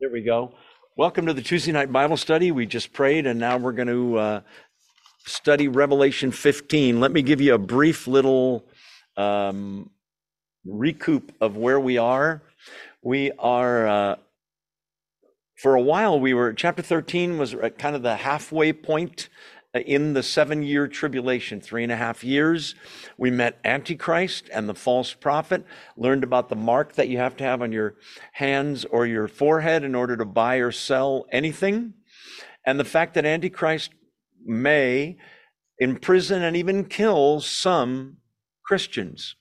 [0.00, 0.54] There we go.
[0.96, 2.52] Welcome to the Tuesday night Bible study.
[2.52, 4.40] We just prayed and now we're going to uh,
[5.26, 7.00] study Revelation 15.
[7.00, 8.64] Let me give you a brief little
[9.18, 9.90] um,
[10.64, 12.40] recoup of where we are.
[13.02, 14.16] We are, uh,
[15.56, 19.28] for a while, we were, chapter 13 was kind of the halfway point
[19.74, 22.74] in the seven year tribulation, three and a half years.
[23.16, 25.64] We met Antichrist and the false prophet,
[25.96, 27.94] learned about the mark that you have to have on your
[28.32, 31.94] hands or your forehead in order to buy or sell anything,
[32.66, 33.92] and the fact that Antichrist
[34.44, 35.16] may
[35.78, 38.16] imprison and even kill some
[38.64, 39.36] Christians.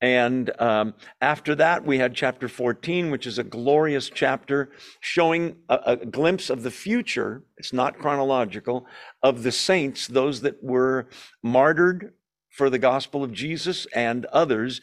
[0.00, 5.78] And um, after that, we had chapter 14, which is a glorious chapter showing a,
[5.86, 7.42] a, glimpse of the future.
[7.56, 8.86] It's not chronological
[9.22, 11.08] of the saints, those that were
[11.42, 12.12] martyred
[12.50, 14.80] for the gospel of Jesus and others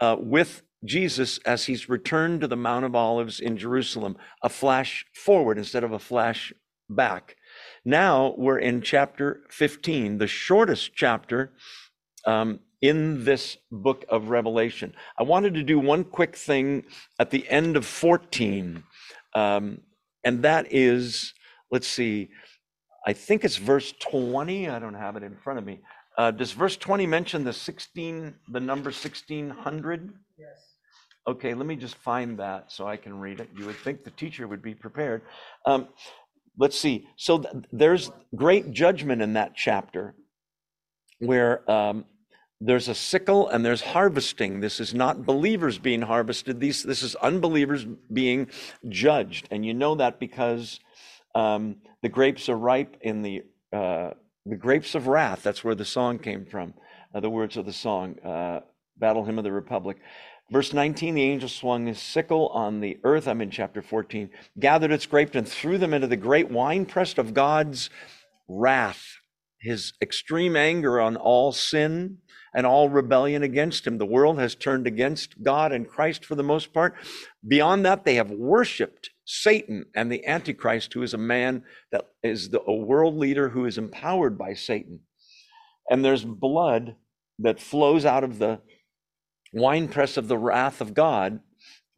[0.00, 5.06] uh, with Jesus as he's returned to the Mount of Olives in Jerusalem, a flash
[5.14, 6.52] forward instead of a flash
[6.88, 7.36] back.
[7.84, 11.52] Now we're in chapter 15, the shortest chapter.
[12.24, 14.94] Um, in this book of Revelation.
[15.18, 16.84] I wanted to do one quick thing
[17.18, 18.82] at the end of 14,
[19.34, 19.80] um,
[20.24, 21.32] and that is,
[21.70, 22.30] let's see,
[23.06, 24.68] I think it's verse 20.
[24.68, 25.80] I don't have it in front of me.
[26.18, 30.12] Uh, does verse 20 mention the 16, the number 1600?
[30.38, 30.48] Yes.
[31.28, 33.48] Okay, let me just find that so I can read it.
[33.56, 35.22] You would think the teacher would be prepared.
[35.66, 35.88] Um,
[36.58, 37.08] let's see.
[37.16, 40.14] So th- there's great judgment in that chapter
[41.18, 42.04] where um,
[42.60, 44.60] there's a sickle and there's harvesting.
[44.60, 46.58] This is not believers being harvested.
[46.58, 48.48] These, this is unbelievers being
[48.88, 49.48] judged.
[49.50, 50.80] And you know that because
[51.34, 54.10] um, the grapes are ripe in the, uh,
[54.46, 55.42] the grapes of wrath.
[55.42, 56.72] That's where the song came from,
[57.14, 58.60] uh, the words of the song, uh,
[58.96, 59.98] Battle Hymn of the Republic.
[60.50, 63.26] Verse 19, the angel swung his sickle on the earth.
[63.26, 64.30] I'm in chapter 14.
[64.58, 67.90] Gathered its grapes and threw them into the great winepress of God's
[68.48, 69.04] wrath,
[69.60, 72.18] his extreme anger on all sin
[72.56, 73.98] and all rebellion against him.
[73.98, 76.94] The world has turned against God and Christ for the most part.
[77.46, 82.48] Beyond that, they have worshiped Satan and the Antichrist, who is a man that is
[82.48, 85.00] the, a world leader who is empowered by Satan.
[85.90, 86.96] And there's blood
[87.40, 88.60] that flows out of the
[89.52, 91.40] winepress of the wrath of God,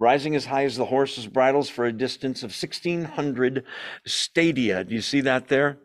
[0.01, 3.65] rising as high as the horses' bridles for a distance of 1,600
[4.05, 4.83] stadia.
[4.83, 5.79] Do you see that there?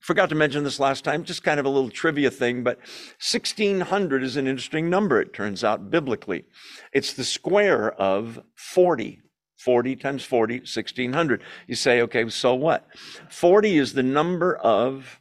[0.00, 2.78] Forgot to mention this last time, just kind of a little trivia thing, but
[3.20, 6.44] 1600 is an interesting number, it turns out, biblically.
[6.92, 9.22] It's the square of 40.
[9.58, 11.42] 40 times 40, 1600.
[11.66, 12.86] You say, okay, so what?
[13.28, 15.20] 40 is the number of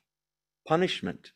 [0.68, 1.32] punishment.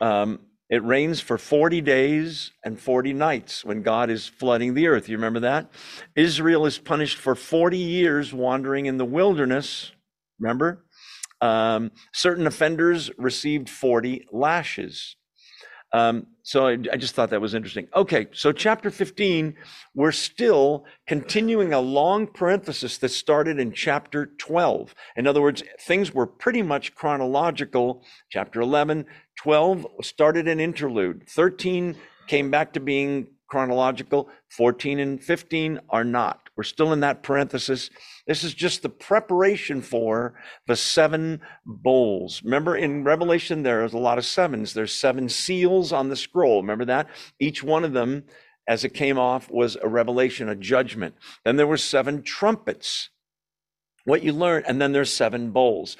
[0.00, 5.08] Um, it rains for 40 days and 40 nights when God is flooding the earth.
[5.08, 5.70] You remember that?
[6.16, 9.92] Israel is punished for 40 years wandering in the wilderness.
[10.40, 10.83] Remember?
[11.44, 15.16] Um, certain offenders received 40 lashes.
[15.92, 17.86] Um, so I, I, just thought that was interesting.
[17.94, 19.54] Okay, so chapter 15,
[19.94, 24.94] we're still continuing a long parenthesis that started in chapter 12.
[25.16, 28.02] In other words, things were pretty much chronological.
[28.30, 29.04] Chapter 11,
[29.36, 31.28] 12 started an interlude.
[31.28, 31.94] 13
[32.26, 34.30] came back to being chronological.
[34.48, 36.43] 14 and 15 are not.
[36.56, 37.90] We're still in that parenthesis.
[38.26, 40.34] This is just the preparation for
[40.66, 42.42] the seven bowls.
[42.44, 44.72] Remember in Revelation, there's a lot of sevens.
[44.72, 46.62] There's seven seals on the scroll.
[46.62, 47.08] Remember that?
[47.40, 48.24] Each one of them,
[48.68, 51.16] as it came off, was a revelation, a judgment.
[51.44, 53.10] Then there were seven trumpets.
[54.04, 55.96] What you learn, and then there's seven bowls.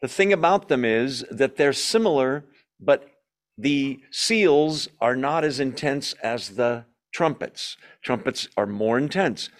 [0.00, 2.46] The thing about them is that they're similar,
[2.80, 3.10] but
[3.58, 7.76] the seals are not as intense as the trumpets.
[8.02, 9.50] Trumpets are more intense.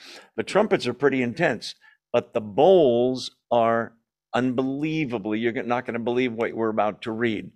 [0.41, 1.75] The trumpets are pretty intense,
[2.15, 3.93] but the bowls are
[4.33, 7.51] unbelievably, you're not going to believe what we're about to read.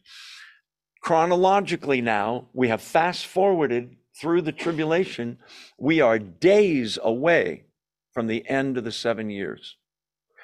[1.00, 5.38] Chronologically, now, we have fast forwarded through the tribulation.
[5.78, 7.64] We are days away
[8.12, 9.78] from the end of the seven years.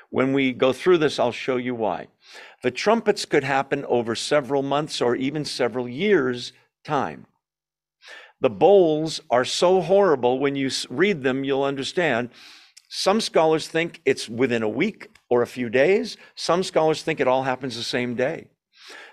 [0.09, 2.07] When we go through this, I'll show you why.
[2.63, 6.55] The trumpets could happen over several months or even several years'
[6.85, 7.27] time.
[8.41, 12.31] The bowls are so horrible, when you read them, you'll understand.
[12.89, 16.17] Some scholars think it's within a week or a few days.
[16.35, 18.49] Some scholars think it all happens the same day.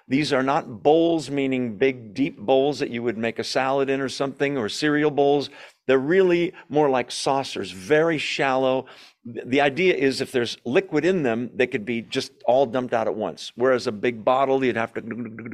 [0.08, 4.00] These are not bowls, meaning big, deep bowls that you would make a salad in
[4.00, 5.50] or something, or cereal bowls.
[5.88, 8.86] They're really more like saucers, very shallow.
[9.25, 13.07] The idea is if there's liquid in them, they could be just all dumped out
[13.07, 13.54] at once.
[13.56, 15.00] Whereas a big bottle, you'd have to,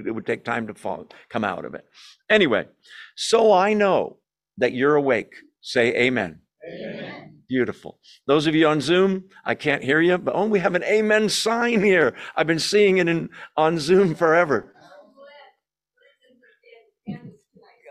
[0.05, 1.85] it would take time to fall, come out of it.
[2.29, 2.67] Anyway,
[3.15, 4.17] so I know
[4.57, 5.33] that you're awake.
[5.61, 6.41] Say amen.
[6.67, 7.41] Amen.
[7.47, 7.99] Beautiful.
[8.25, 11.29] Those of you on Zoom, I can't hear you, but oh, we have an amen
[11.29, 12.15] sign here.
[12.35, 14.73] I've been seeing it in, on Zoom forever.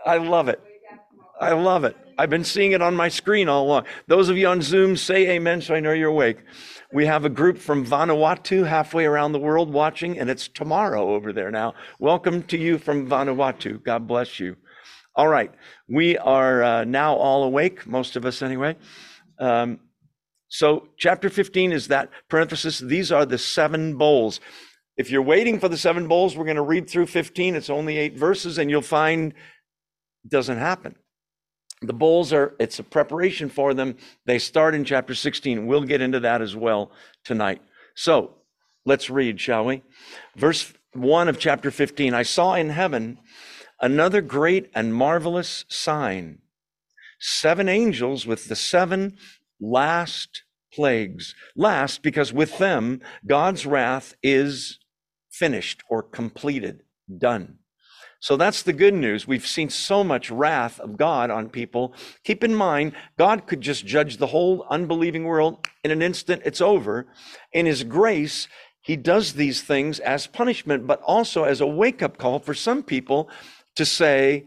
[0.04, 0.60] I love it.
[1.40, 1.96] I love it.
[2.18, 3.84] I've been seeing it on my screen all along.
[4.06, 6.38] Those of you on Zoom, say amen so I know you're awake.
[6.92, 11.32] We have a group from Vanuatu halfway around the world watching, and it's tomorrow over
[11.32, 11.74] there now.
[11.98, 13.82] Welcome to you from Vanuatu.
[13.82, 14.56] God bless you.
[15.14, 15.50] All right.
[15.88, 18.76] We are uh, now all awake, most of us anyway.
[19.38, 19.80] Um,
[20.48, 22.78] so, chapter 15 is that parenthesis.
[22.78, 24.40] These are the seven bowls.
[24.98, 27.54] If you're waiting for the seven bowls, we're going to read through 15.
[27.54, 29.32] It's only eight verses, and you'll find
[30.24, 30.94] it doesn't happen.
[31.82, 33.96] The bowls are, it's a preparation for them.
[34.24, 35.66] They start in chapter 16.
[35.66, 36.92] We'll get into that as well
[37.24, 37.60] tonight.
[37.94, 38.36] So
[38.84, 39.82] let's read, shall we?
[40.36, 43.18] Verse 1 of chapter 15 I saw in heaven
[43.80, 46.38] another great and marvelous sign
[47.22, 49.16] seven angels with the seven
[49.60, 50.42] last
[50.74, 51.34] plagues.
[51.54, 54.78] Last, because with them, God's wrath is
[55.30, 56.82] finished or completed,
[57.18, 57.58] done.
[58.22, 59.26] So that's the good news.
[59.26, 61.92] We've seen so much wrath of God on people.
[62.22, 66.42] Keep in mind, God could just judge the whole unbelieving world in an instant.
[66.44, 67.08] It's over.
[67.52, 68.46] In His grace,
[68.80, 72.84] He does these things as punishment, but also as a wake up call for some
[72.84, 73.28] people
[73.74, 74.46] to say,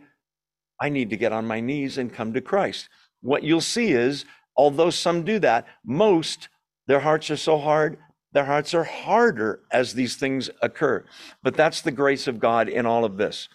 [0.79, 2.87] I need to get on my knees and come to Christ.
[3.19, 4.23] What you'll see is,
[4.55, 6.47] although some do that, most,
[6.87, 7.97] their hearts are so hard,
[8.35, 11.05] their hearts are harder as these things occur.
[11.41, 13.47] But that's the grace of God in all of this.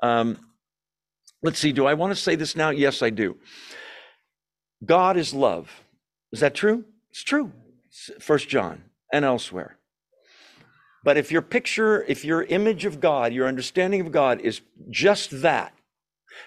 [0.00, 0.38] Um,
[1.42, 2.70] let's see, do I want to say this now?
[2.70, 3.36] Yes, I do.
[4.84, 5.82] God is love.
[6.30, 6.84] Is that true?
[7.10, 7.50] It's true.
[8.20, 9.76] First John and elsewhere.
[11.02, 15.42] But if your picture, if your image of God, your understanding of God is just
[15.42, 15.72] that,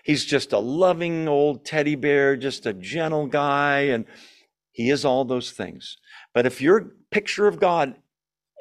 [0.05, 4.05] he's just a loving old teddy bear, just a gentle guy, and
[4.71, 5.97] he is all those things.
[6.33, 7.95] But if your picture of God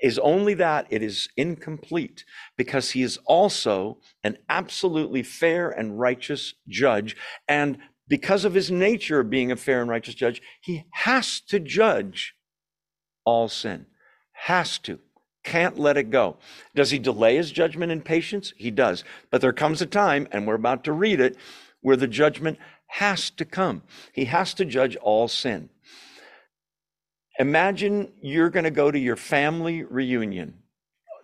[0.02, 2.24] is only that, it is incomplete
[2.56, 7.16] because he is also an absolutely fair and righteous judge.
[7.48, 11.60] And because of his nature of being a fair and righteous judge, he has to
[11.60, 12.34] judge
[13.24, 13.86] all sin.
[14.32, 14.98] Has to.
[15.44, 16.36] Can't let it go.
[16.74, 18.52] Does he delay his judgment in patience?
[18.56, 19.04] He does.
[19.30, 21.36] But there comes a time, and we're about to read it,
[21.82, 22.58] where the judgment
[22.88, 23.82] has to come.
[24.12, 25.70] He has to judge all sin.
[27.40, 30.58] Imagine you're going to go to your family reunion.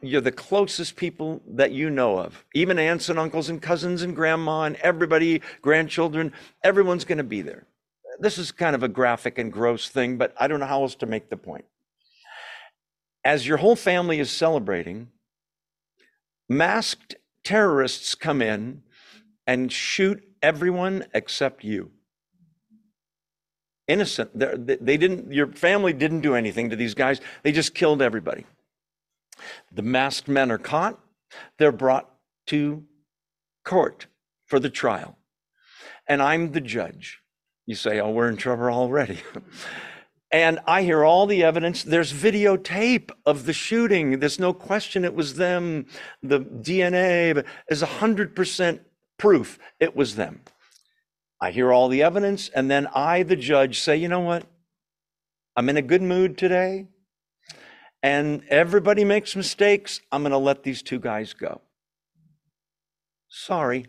[0.01, 4.17] You're the closest people that you know of, even aunts and uncles and cousins and
[4.17, 6.33] grandma and everybody, grandchildren,
[6.65, 7.67] everyone's going to be there.
[8.19, 10.95] This is kind of a graphic and gross thing, but I don't know how else
[10.97, 11.67] to make the point.
[13.23, 15.09] As your whole family is celebrating,
[16.49, 18.85] masked terrorists come in
[19.47, 21.91] and shoot everyone except you
[23.89, 24.31] innocent.
[24.39, 27.21] They're, they didn't, your family didn't do anything to these guys.
[27.43, 28.45] They just killed everybody.
[29.73, 30.99] The masked men are caught.
[31.59, 32.11] They're brought
[32.49, 32.85] to
[33.65, 34.07] court
[34.47, 35.17] for the trial.
[36.09, 37.21] And I'm the judge.
[37.67, 39.19] You say, oh, we're in trouble already.
[40.31, 41.83] and I hear all the evidence.
[41.83, 44.21] There's videotape of the shooting.
[44.21, 45.87] There's no question it was them.
[46.23, 48.81] The DNA is 100%
[49.19, 50.43] proof it was them.
[51.41, 54.47] I hear all the evidence, and then I, the judge, say, you know what?
[55.55, 56.87] I'm in a good mood today,
[58.03, 60.01] and everybody makes mistakes.
[60.11, 61.61] I'm going to let these two guys go.
[63.29, 63.87] Sorry.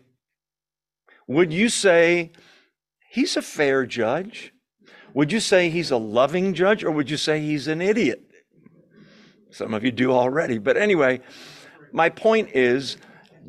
[1.26, 2.32] Would you say
[3.10, 4.52] he's a fair judge?
[5.14, 8.22] Would you say he's a loving judge, or would you say he's an idiot?
[9.50, 10.58] Some of you do already.
[10.58, 11.20] But anyway,
[11.92, 12.98] my point is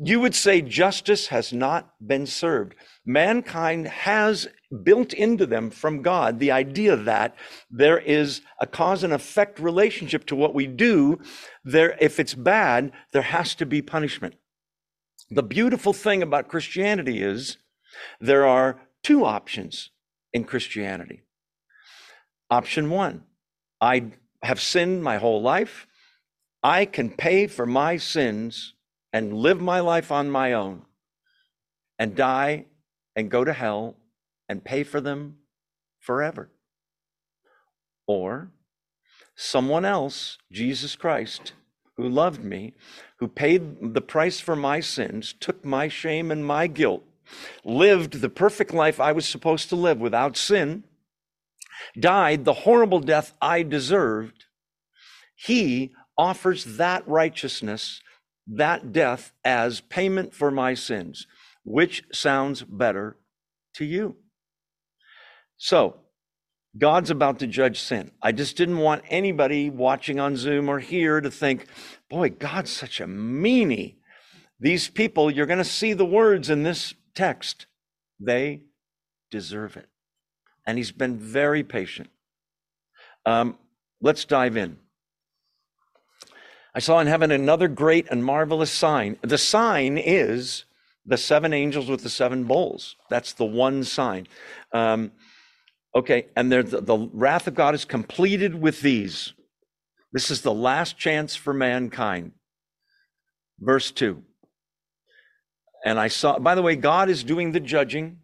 [0.02, 2.74] you would say justice has not been served
[3.12, 4.48] mankind has
[4.82, 7.34] built into them from God the idea that
[7.70, 11.18] there is a cause and effect relationship to what we do.
[11.64, 14.36] There, if it's bad, there has to be punishment.
[15.30, 17.56] The beautiful thing about Christianity is
[18.20, 19.90] there are two options
[20.32, 21.22] in Christianity.
[22.50, 23.24] Option one,
[23.80, 24.12] I
[24.42, 25.86] have sinned my whole life.
[26.62, 28.74] I can pay for my sins
[29.12, 30.84] and live my life on my own
[31.98, 32.66] and die
[33.16, 33.96] and go to hell
[34.48, 35.36] and pay for them
[35.98, 36.50] forever.
[38.06, 38.50] Or
[39.36, 41.52] someone else, Jesus Christ,
[41.96, 42.74] who loved me,
[43.18, 47.04] who paid the price for my sins, took my shame and my guilt,
[47.64, 50.84] lived the perfect life I was supposed to live without sin,
[51.98, 54.44] died the horrible death I deserved.
[55.34, 58.00] He offers that righteousness,
[58.46, 61.26] that death, as payment for my sins.
[61.64, 63.16] Which sounds better
[63.74, 64.16] to you?
[65.56, 65.96] So,
[66.78, 68.12] God's about to judge sin.
[68.22, 71.66] I just didn't want anybody watching on Zoom or here to think,
[72.08, 73.96] boy, God's such a meanie.
[74.60, 77.66] These people, you're going to see the words in this text,
[78.20, 78.62] they
[79.30, 79.88] deserve it.
[80.66, 82.08] And he's been very patient.
[83.26, 83.58] Um,
[84.00, 84.78] let's dive in.
[86.74, 89.16] I saw in heaven another great and marvelous sign.
[89.22, 90.66] The sign is
[91.10, 92.94] the seven angels with the seven bowls.
[93.10, 94.28] That's the one sign.
[94.72, 95.10] Um,
[95.94, 99.34] okay, and the, the wrath of God is completed with these.
[100.12, 102.32] This is the last chance for mankind.
[103.58, 104.22] Verse 2.
[105.84, 108.18] And I saw, by the way, God is doing the judging,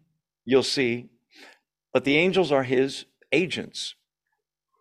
[0.45, 1.09] you'll see,
[1.93, 3.95] but the angels are his agents.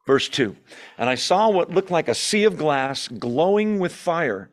[0.06, 0.54] Verse 2
[0.96, 4.50] And I saw what looked like a sea of glass glowing with fire.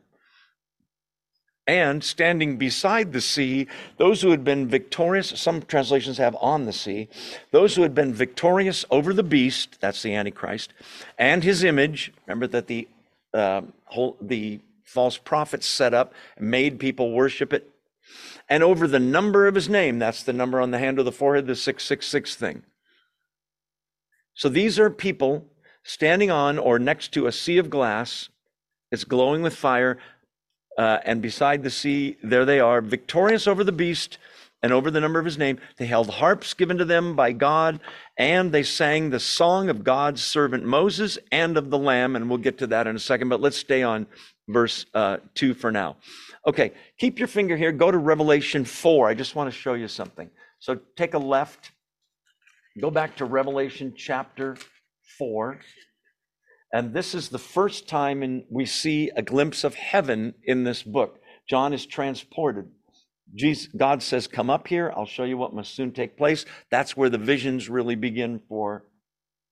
[1.66, 6.74] And standing beside the sea, those who had been victorious, some translations have on the
[6.74, 7.08] sea,
[7.52, 10.74] those who had been victorious over the beast, that's the Antichrist,
[11.18, 12.12] and his image.
[12.26, 12.86] Remember that the,
[13.32, 17.70] uh, whole, the false prophets set up, made people worship it.
[18.48, 21.12] And over the number of his name, that's the number on the hand of the
[21.12, 22.62] forehead, the 666 thing.
[24.34, 25.46] So these are people
[25.82, 28.28] standing on or next to a sea of glass.
[28.90, 29.98] It's glowing with fire.
[30.76, 34.18] Uh, and beside the sea, there they are, victorious over the beast
[34.62, 35.58] and over the number of his name.
[35.76, 37.80] They held harps given to them by God,
[38.16, 42.16] and they sang the song of God's servant Moses and of the Lamb.
[42.16, 44.06] And we'll get to that in a second, but let's stay on
[44.48, 45.96] verse uh, 2 for now.
[46.46, 47.72] Okay, keep your finger here.
[47.72, 49.08] Go to Revelation 4.
[49.08, 50.30] I just want to show you something.
[50.58, 51.72] So take a left,
[52.80, 54.56] go back to Revelation chapter
[55.18, 55.60] 4.
[56.74, 60.82] And this is the first time in, we see a glimpse of heaven in this
[60.82, 61.20] book.
[61.48, 62.66] John is transported.
[63.32, 64.92] Jesus, God says, Come up here.
[64.96, 66.44] I'll show you what must soon take place.
[66.72, 68.86] That's where the visions really begin for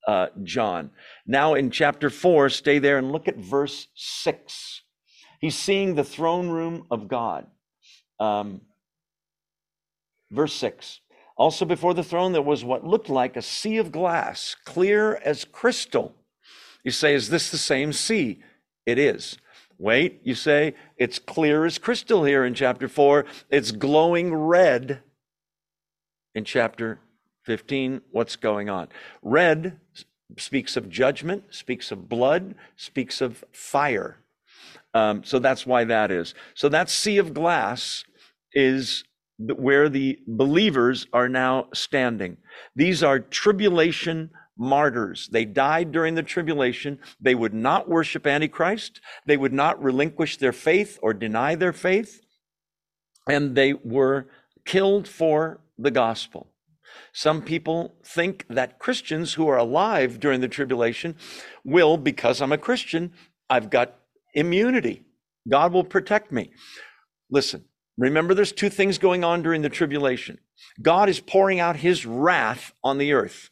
[0.09, 0.91] uh, John.
[1.25, 4.83] Now, in chapter 4, stay there and look at verse 6.
[5.41, 7.47] He's seeing the throne room of God.
[8.19, 8.63] Um,
[10.33, 10.99] verse 6
[11.37, 15.45] also, before the throne, there was what looked like a sea of glass, clear as
[15.45, 16.15] crystal.
[16.85, 18.43] You say, Is this the same sea?
[18.87, 19.39] It is.
[19.79, 23.25] Wait, you say, It's clear as crystal here in chapter 4.
[23.51, 25.03] It's glowing red
[26.35, 27.01] in chapter
[27.45, 28.03] 15.
[28.11, 28.89] What's going on?
[29.23, 29.79] Red
[30.39, 34.19] speaks of judgment, speaks of blood, speaks of fire.
[34.95, 36.35] Um, so that's why that is.
[36.55, 38.05] So that sea of glass
[38.53, 39.05] is
[39.39, 42.37] where the believers are now standing.
[42.77, 45.29] These are tribulation martyrs.
[45.33, 46.99] They died during the tribulation.
[47.21, 49.01] They would not worship Antichrist.
[49.27, 52.21] They would not relinquish their faith or deny their faith.
[53.29, 54.29] And they were
[54.65, 56.49] killed for the gospel.
[57.13, 61.17] Some people think that Christians who are alive during the tribulation
[61.65, 63.13] will, because I'm a Christian,
[63.49, 63.95] I've got
[64.35, 65.05] immunity.
[65.49, 66.53] God will protect me.
[67.31, 67.65] Listen,
[67.99, 70.39] Remember, there's two things going on during the tribulation.
[70.81, 73.51] God is pouring out his wrath on the earth.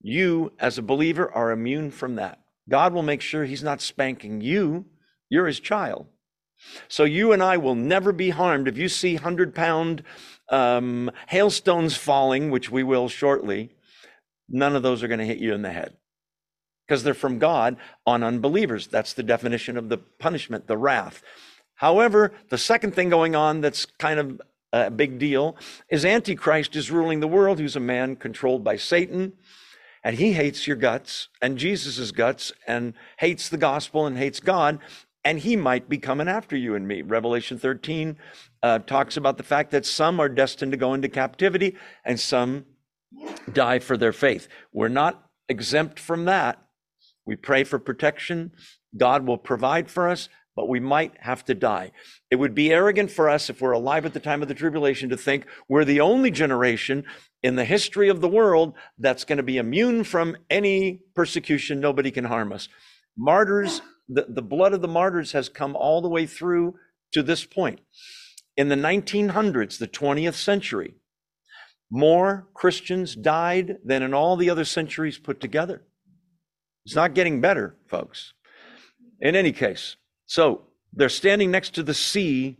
[0.00, 2.40] You, as a believer, are immune from that.
[2.68, 4.86] God will make sure he's not spanking you.
[5.28, 6.06] You're his child.
[6.88, 8.68] So you and I will never be harmed.
[8.68, 10.02] If you see 100 pound
[10.50, 13.70] um, hailstones falling, which we will shortly,
[14.48, 15.96] none of those are going to hit you in the head
[16.86, 18.88] because they're from God on unbelievers.
[18.88, 21.22] That's the definition of the punishment, the wrath.
[21.76, 24.42] However, the second thing going on that's kind of
[24.72, 25.56] a big deal
[25.88, 29.32] is Antichrist is ruling the world, who's a man controlled by Satan,
[30.02, 34.78] and he hates your guts and Jesus's guts and hates the gospel and hates God,
[35.24, 37.02] and he might be coming after you and me.
[37.02, 38.16] Revelation 13
[38.62, 42.64] uh, talks about the fact that some are destined to go into captivity and some
[43.52, 44.48] die for their faith.
[44.72, 46.62] We're not exempt from that.
[47.26, 48.52] We pray for protection.
[48.96, 51.92] God will provide for us, but we might have to die.
[52.30, 55.10] It would be arrogant for us if we're alive at the time of the tribulation
[55.10, 57.04] to think we're the only generation
[57.42, 61.80] in the history of the world that's going to be immune from any persecution.
[61.80, 62.68] Nobody can harm us.
[63.16, 66.74] Martyrs, the, the blood of the martyrs has come all the way through
[67.12, 67.80] to this point.
[68.56, 70.94] In the 1900s, the 20th century,
[71.90, 75.82] more Christians died than in all the other centuries put together.
[76.84, 78.32] It's not getting better, folks.
[79.20, 82.58] In any case, so they're standing next to the sea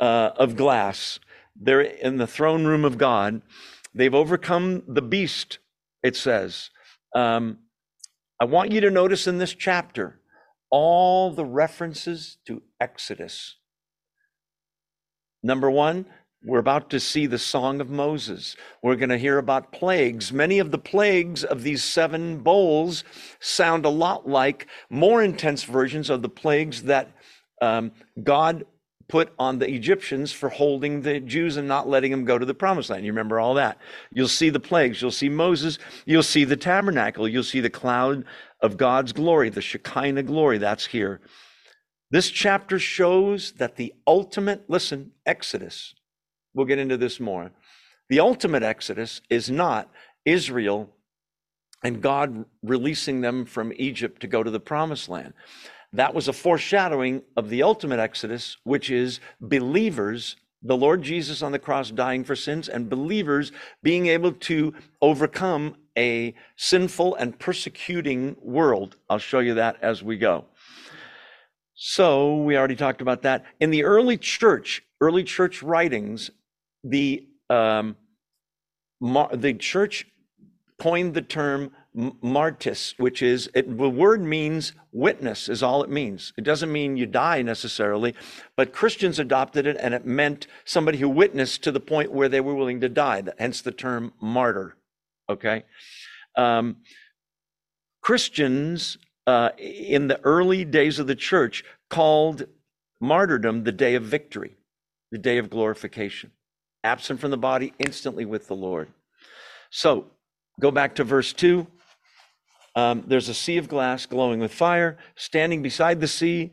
[0.00, 1.20] uh, of glass.
[1.54, 3.42] They're in the throne room of God.
[3.96, 5.58] They've overcome the beast,
[6.02, 6.68] it says.
[7.14, 7.60] Um,
[8.38, 10.20] I want you to notice in this chapter
[10.70, 13.56] all the references to Exodus.
[15.42, 16.04] Number one,
[16.46, 18.56] We're about to see the Song of Moses.
[18.80, 20.32] We're going to hear about plagues.
[20.32, 23.02] Many of the plagues of these seven bowls
[23.40, 27.10] sound a lot like more intense versions of the plagues that
[27.60, 27.90] um,
[28.22, 28.64] God
[29.08, 32.54] put on the Egyptians for holding the Jews and not letting them go to the
[32.54, 33.04] promised land.
[33.04, 33.78] You remember all that.
[34.12, 35.00] You'll see the plagues.
[35.00, 35.78] You'll see Moses.
[36.04, 37.28] You'll see the tabernacle.
[37.28, 38.24] You'll see the cloud
[38.60, 40.58] of God's glory, the Shekinah glory.
[40.58, 41.20] That's here.
[42.10, 45.94] This chapter shows that the ultimate, listen, Exodus,
[46.54, 47.52] we'll get into this more.
[48.08, 49.90] The ultimate Exodus is not
[50.24, 50.90] Israel
[51.82, 55.34] and God releasing them from Egypt to go to the promised land.
[55.92, 61.52] That was a foreshadowing of the ultimate Exodus, which is believers, the Lord Jesus on
[61.52, 63.52] the cross dying for sins, and believers
[63.82, 68.96] being able to overcome a sinful and persecuting world.
[69.08, 70.44] I'll show you that as we go.
[71.74, 73.44] So we already talked about that.
[73.60, 76.30] In the early church, early church writings,
[76.82, 77.96] the um,
[79.00, 80.06] the church
[80.78, 86.32] coined the term martis, which is it, the word means witness, is all it means.
[86.36, 88.14] It doesn't mean you die necessarily,
[88.54, 92.40] but Christians adopted it and it meant somebody who witnessed to the point where they
[92.40, 94.76] were willing to die, hence the term martyr.
[95.28, 95.64] Okay?
[96.36, 96.76] Um,
[98.02, 102.46] Christians uh, in the early days of the church called
[103.00, 104.56] martyrdom the day of victory,
[105.10, 106.30] the day of glorification.
[106.84, 108.88] Absent from the body, instantly with the Lord.
[109.70, 110.06] So
[110.60, 111.66] go back to verse 2.
[112.76, 114.98] Um, there's a sea of glass glowing with fire.
[115.16, 116.52] Standing beside the sea,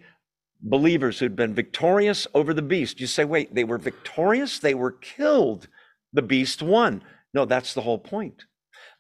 [0.62, 3.00] believers who'd been victorious over the beast.
[3.00, 4.58] You say, wait, they were victorious?
[4.58, 5.68] They were killed.
[6.13, 7.03] The beast won.
[7.34, 8.46] No, that's the whole point.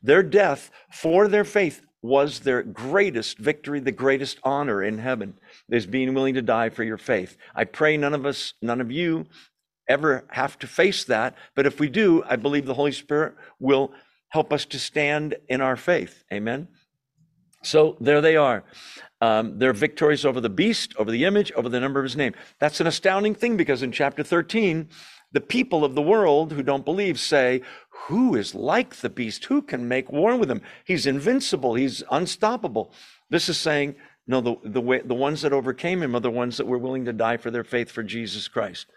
[0.01, 5.35] Their death for their faith was their greatest victory, the greatest honor in heaven,
[5.69, 7.37] is being willing to die for your faith.
[7.55, 9.25] I pray none of us, none of you
[9.87, 11.35] ever have to face that.
[11.55, 13.93] But if we do, I believe the Holy Spirit will
[14.29, 16.25] help us to stand in our faith.
[16.33, 16.67] Amen.
[17.63, 18.63] So there they are.
[19.21, 22.33] Um, they're victorious over the beast, over the image, over the number of his name.
[22.59, 24.89] That's an astounding thing because in chapter 13,
[25.31, 27.61] the people of the world who don't believe say,
[28.07, 29.45] Who is like the beast?
[29.45, 30.61] Who can make war with him?
[30.85, 32.93] He's invincible, he's unstoppable.
[33.29, 33.95] This is saying,
[34.27, 37.05] No, the, the, way, the ones that overcame him are the ones that were willing
[37.05, 38.87] to die for their faith for Jesus Christ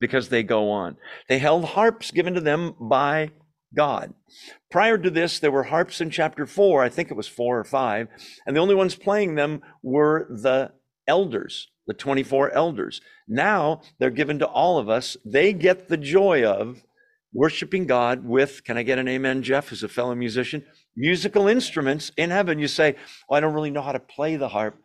[0.00, 0.96] because they go on.
[1.28, 3.32] They held harps given to them by
[3.74, 4.14] God.
[4.70, 7.64] Prior to this, there were harps in chapter four, I think it was four or
[7.64, 8.08] five,
[8.46, 10.72] and the only ones playing them were the
[11.06, 13.00] elders, the 24 elders.
[13.26, 15.16] Now they're given to all of us.
[15.24, 16.82] They get the joy of
[17.32, 20.64] worshiping God with, can I get an amen, Jeff, who's a fellow musician?
[20.96, 22.58] Musical instruments in heaven.
[22.58, 22.96] You say,
[23.28, 24.76] well, I don't really know how to play the harp.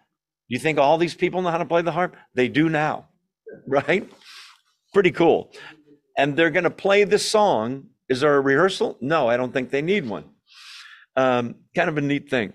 [0.48, 2.16] You think all these people know how to play the harp?
[2.36, 3.08] They do now,
[3.68, 4.10] right?
[4.94, 5.52] Pretty cool.
[6.18, 8.96] And they're going to play this song is there a rehearsal?
[9.02, 10.26] No, I don't think they need one.
[11.16, 12.54] Um, kind of a neat thing.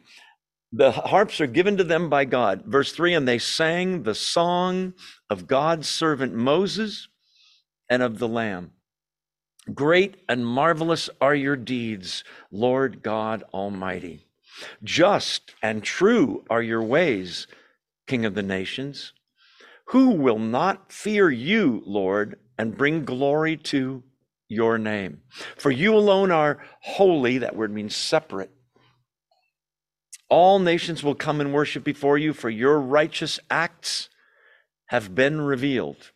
[0.70, 2.62] The harps are given to them by God.
[2.64, 4.94] Verse 3 And they sang the song
[5.28, 7.08] of God's servant Moses
[7.90, 8.70] and of the Lamb.
[9.74, 14.26] Great and marvelous are your deeds, Lord God Almighty.
[14.84, 17.48] Just and true are your ways,
[18.06, 19.12] King of the nations.
[19.86, 24.04] Who will not fear you, Lord, and bring glory to
[24.48, 25.20] your name.
[25.56, 28.50] For you alone are holy, that word means separate.
[30.30, 34.08] All nations will come and worship before you, for your righteous acts
[34.86, 36.12] have been revealed.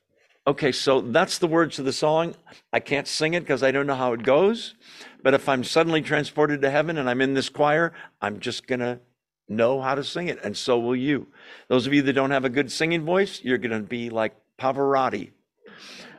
[0.47, 2.35] Okay, so that's the words of the song.
[2.73, 4.75] I can't sing it because I don't know how it goes.
[5.23, 8.81] But if I'm suddenly transported to heaven and I'm in this choir, I'm just going
[8.81, 9.01] to
[9.49, 10.41] know how to sing it.
[10.43, 11.29] And so will you.
[11.69, 14.35] Those of you that don't have a good singing voice, you're going to be like
[14.59, 15.31] Pavarotti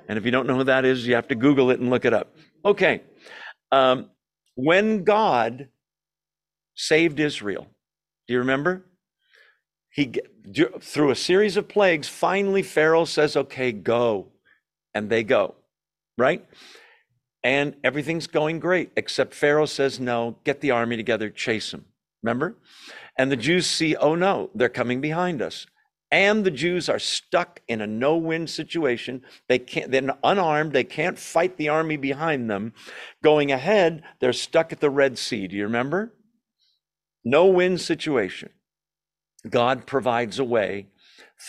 [0.08, 2.06] and if you don't know who that is, you have to Google it and look
[2.06, 2.36] it up.
[2.66, 3.02] Okay.
[3.72, 4.10] Um,
[4.56, 5.70] when God
[6.76, 7.68] saved Israel,
[8.28, 8.86] do you remember?
[9.90, 10.14] He
[10.82, 14.32] through a series of plagues, finally Pharaoh says, "Okay, go,"
[14.94, 15.56] and they go,
[16.18, 16.46] right?
[17.44, 21.86] And everything's going great, except Pharaoh says, "No, get the army together, chase them."
[22.24, 22.58] Remember?
[23.18, 25.68] And the Jews see, "Oh no, they're coming behind us."
[26.14, 29.24] And the Jews are stuck in a no-win situation.
[29.50, 30.72] They can't, they're unarmed.
[30.72, 32.74] They can't fight the army behind them.
[33.24, 35.48] Going ahead, they're stuck at the Red Sea.
[35.48, 36.14] Do you remember?
[37.26, 38.52] No-win situation.
[39.50, 40.86] God provides a way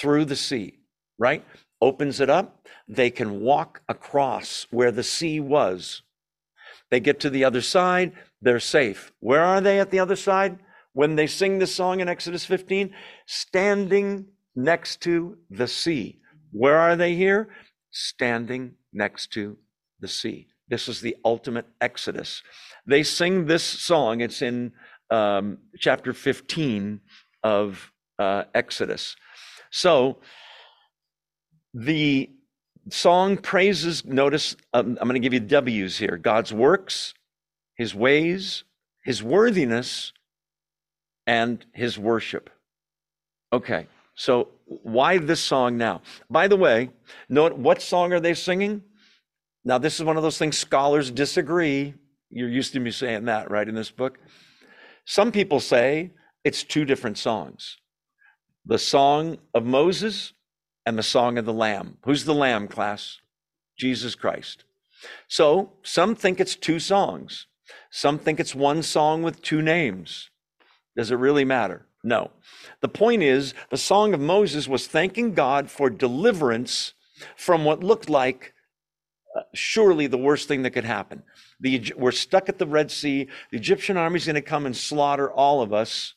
[0.00, 0.78] through the sea,
[1.18, 1.44] right?
[1.82, 2.66] Opens it up.
[2.88, 6.00] They can walk across where the sea was.
[6.90, 8.12] They get to the other side.
[8.40, 9.12] They're safe.
[9.20, 10.58] Where are they at the other side?
[10.94, 12.94] When they sing this song in Exodus 15,
[13.26, 16.20] standing next to the sea.
[16.52, 17.48] Where are they here?
[17.90, 19.56] Standing next to
[20.00, 20.48] the sea.
[20.68, 22.42] This is the ultimate exodus.
[22.86, 24.20] They sing this song.
[24.20, 24.72] It's in
[25.10, 27.00] um, chapter 15
[27.42, 29.16] of uh, Exodus.
[29.70, 30.18] So
[31.74, 32.30] the
[32.90, 37.14] song praises, notice, um, I'm going to give you W's here God's works,
[37.76, 38.64] his ways,
[39.04, 40.12] his worthiness,
[41.26, 42.50] and his worship.
[43.52, 46.02] Okay, so why this song now?
[46.30, 46.90] By the way,
[47.28, 48.82] note what song are they singing?
[49.64, 51.94] Now, this is one of those things scholars disagree.
[52.30, 54.18] You're used to me saying that, right, in this book.
[55.06, 56.12] Some people say
[56.44, 57.78] it's two different songs
[58.66, 60.32] the song of Moses
[60.86, 61.98] and the song of the Lamb.
[62.04, 63.20] Who's the Lamb, class?
[63.78, 64.64] Jesus Christ.
[65.28, 67.46] So some think it's two songs.
[67.90, 70.30] Some think it's one song with two names.
[70.96, 71.86] Does it really matter?
[72.04, 72.30] No.
[72.82, 76.92] The point is, the Song of Moses was thanking God for deliverance
[77.34, 78.52] from what looked like
[79.34, 81.22] uh, surely the worst thing that could happen.
[81.60, 83.26] The, we're stuck at the Red Sea.
[83.50, 86.14] The Egyptian army is going to come and slaughter all of us.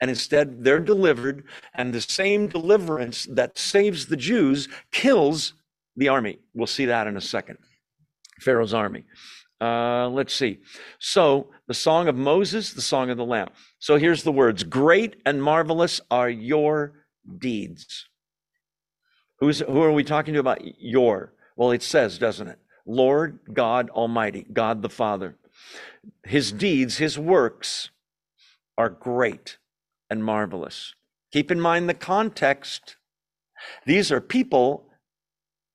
[0.00, 1.44] And instead, they're delivered,
[1.74, 5.54] and the same deliverance that saves the Jews kills
[5.96, 6.38] the army.
[6.54, 7.58] We'll see that in a second.
[8.40, 9.04] Pharaoh's army.
[9.60, 10.58] Uh, let's see.
[11.00, 13.48] So, the song of Moses, the song of the Lamb.
[13.80, 16.92] So, here's the words Great and marvelous are your
[17.38, 18.06] deeds.
[19.40, 21.32] Who's, who are we talking to about your?
[21.56, 22.58] Well, it says, doesn't it?
[22.86, 25.36] Lord God Almighty, God the Father.
[26.24, 27.90] His deeds, his works
[28.76, 29.58] are great
[30.08, 30.94] and marvelous.
[31.32, 32.96] Keep in mind the context.
[33.84, 34.86] These are people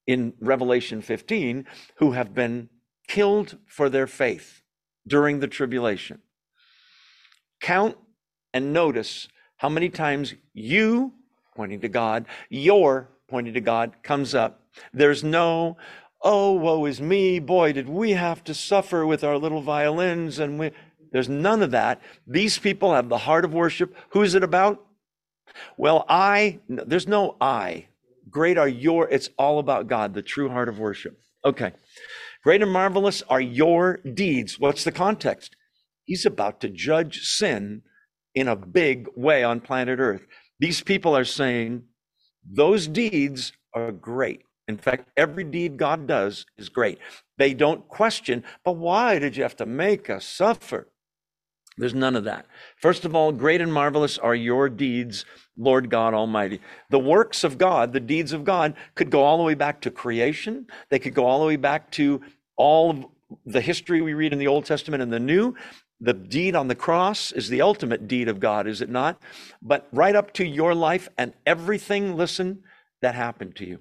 [0.08, 1.66] in Revelation 15
[1.98, 2.70] who have been
[3.08, 4.62] killed for their faith
[5.08, 6.20] during the tribulation.
[7.60, 7.98] Count
[8.54, 11.14] and notice how many times you,
[11.56, 14.62] pointing to God, your, pointing to God, comes up.
[14.94, 15.78] There's no,
[16.22, 20.60] oh, woe is me, boy, did we have to suffer with our little violins and
[20.60, 20.72] we.
[21.12, 22.02] There's none of that.
[22.26, 23.96] These people have the heart of worship.
[24.10, 24.84] Who's it about?
[25.78, 27.86] Well, I, there's no I.
[28.32, 31.20] Great are your, it's all about God, the true heart of worship.
[31.46, 31.72] Okay.
[32.44, 34.60] Great and marvelous are your deeds.
[34.60, 35.56] What's the context?
[36.04, 37.84] He's about to judge sin
[38.36, 40.26] in a big way on planet Earth.
[40.60, 41.84] These people are saying
[42.46, 44.42] those deeds are great.
[44.68, 47.00] In fact, every deed God does is great.
[47.38, 50.90] They don't question, but why did you have to make us suffer?
[51.78, 52.46] There's none of that.
[52.78, 55.26] First of all, great and marvelous are your deeds,
[55.58, 56.62] Lord God Almighty.
[56.90, 59.92] The works of God, the deeds of God, could go all the way back to
[59.92, 60.68] creation.
[60.90, 62.22] They could go all the way back to
[62.58, 63.06] all of
[63.46, 65.56] the history we read in the Old Testament and the New.
[66.00, 69.20] The deed on the cross is the ultimate deed of God, is it not?
[69.62, 72.64] But right up to your life and everything, listen,
[73.02, 73.80] that happened to you.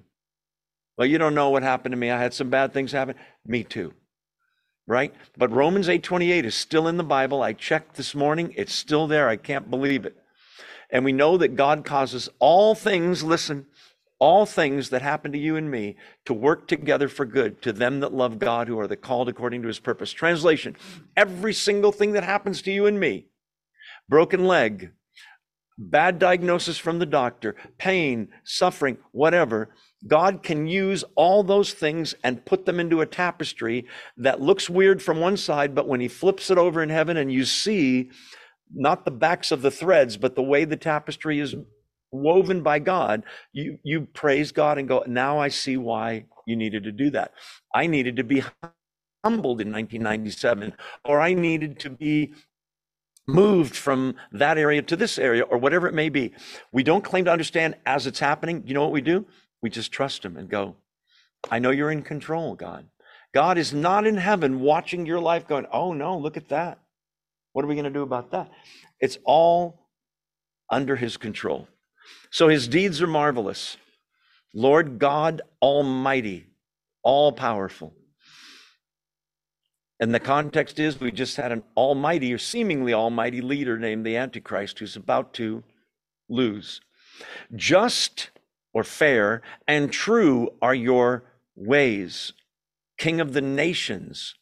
[0.97, 2.09] Well, you don't know what happened to me.
[2.09, 3.15] I had some bad things happen.
[3.45, 3.93] Me too
[4.87, 5.13] right?
[5.37, 7.41] But Romans 8:28 is still in the Bible.
[7.41, 9.29] I checked this morning, it's still there.
[9.29, 10.17] I can't believe it.
[10.89, 13.65] And we know that God causes all things, listen,
[14.19, 17.99] all things that happen to you and me to work together for good to them
[17.99, 20.11] that love God who are the called according to his purpose.
[20.11, 20.77] Translation,
[21.17, 23.27] every single thing that happens to you and me,
[24.07, 24.91] broken leg,
[25.77, 29.69] bad diagnosis from the doctor, pain, suffering, whatever,
[30.07, 33.85] God can use all those things and put them into a tapestry
[34.17, 37.31] that looks weird from one side, but when he flips it over in heaven and
[37.31, 38.11] you see
[38.73, 41.55] not the backs of the threads, but the way the tapestry is
[42.11, 46.83] woven by God, you, you praise God and go, now I see why you needed
[46.83, 47.33] to do that.
[47.73, 48.43] I needed to be
[49.23, 50.73] humbled in 1997,
[51.05, 52.33] or I needed to be
[53.27, 56.33] moved from that area to this area, or whatever it may be.
[56.73, 58.63] We don't claim to understand as it's happening.
[58.65, 59.25] You know what we do?
[59.63, 60.75] We just trust Him and go,
[61.49, 62.85] I know you're in control, God.
[63.33, 66.79] God is not in heaven watching your life going, oh no, look at that.
[67.53, 68.51] What are we going to do about that?
[68.99, 69.87] It's all
[70.69, 71.67] under His control.
[72.29, 73.77] So His deeds are marvelous.
[74.53, 76.45] Lord God Almighty,
[77.01, 77.93] all powerful.
[79.99, 84.17] And the context is we just had an almighty or seemingly almighty leader named the
[84.17, 85.63] Antichrist who's about to
[86.27, 86.81] lose.
[87.55, 88.29] Just
[88.73, 91.23] or fair, and true are your
[91.55, 92.33] ways,
[92.97, 94.35] King of the nations.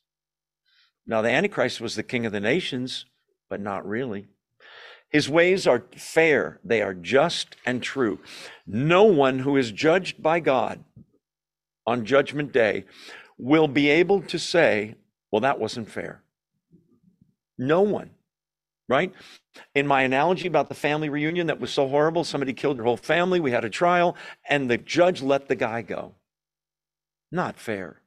[1.06, 3.06] Now, the Antichrist was the king of the nations,
[3.50, 4.28] but not really.
[5.10, 8.20] His ways are fair, they are just and true.
[8.66, 10.84] No one who is judged by God
[11.86, 12.86] on Judgment Day
[13.38, 14.96] will be able to say,
[15.32, 16.24] Well, that wasn't fair.
[17.58, 18.12] No one
[18.92, 19.14] right?
[19.74, 22.98] In my analogy about the family reunion that was so horrible, somebody killed your whole
[22.98, 24.18] family, we had a trial,
[24.50, 26.14] and the judge let the guy go.
[27.32, 28.02] Not fair.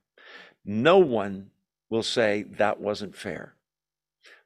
[0.66, 1.50] no one
[1.90, 3.54] will say that wasn't fair.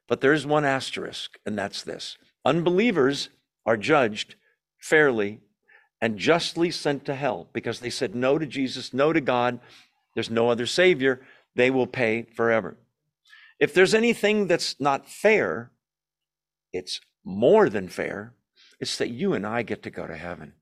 [0.07, 3.29] But there's one asterisk, and that's this unbelievers
[3.65, 4.35] are judged
[4.77, 5.41] fairly
[6.01, 9.59] and justly sent to hell because they said no to Jesus, no to God.
[10.15, 11.21] There's no other Savior.
[11.55, 12.77] They will pay forever.
[13.59, 15.71] If there's anything that's not fair,
[16.73, 18.33] it's more than fair.
[18.79, 20.53] It's that you and I get to go to heaven.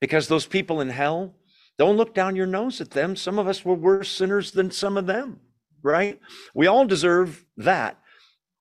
[0.00, 1.34] Because those people in hell,
[1.78, 3.16] don't look down your nose at them.
[3.16, 5.40] Some of us were worse sinners than some of them,
[5.82, 6.20] right?
[6.54, 7.98] We all deserve that,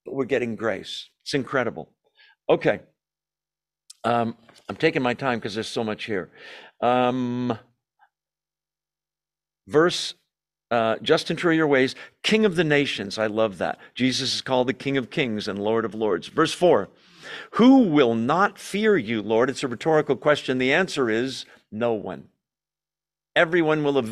[0.05, 1.09] but we're getting grace.
[1.23, 1.91] It's incredible.
[2.49, 2.81] Okay.
[4.03, 4.35] Um,
[4.67, 6.31] I'm taking my time because there's so much here.
[6.81, 7.57] Um,
[9.67, 10.15] verse
[10.73, 13.19] uh, just into your ways, King of the nations.
[13.19, 13.77] I love that.
[13.93, 16.29] Jesus is called the King of kings and Lord of lords.
[16.29, 16.89] Verse 4
[17.51, 19.51] Who will not fear you, Lord?
[19.51, 20.57] It's a rhetorical question.
[20.57, 22.29] The answer is no one.
[23.35, 24.03] Everyone will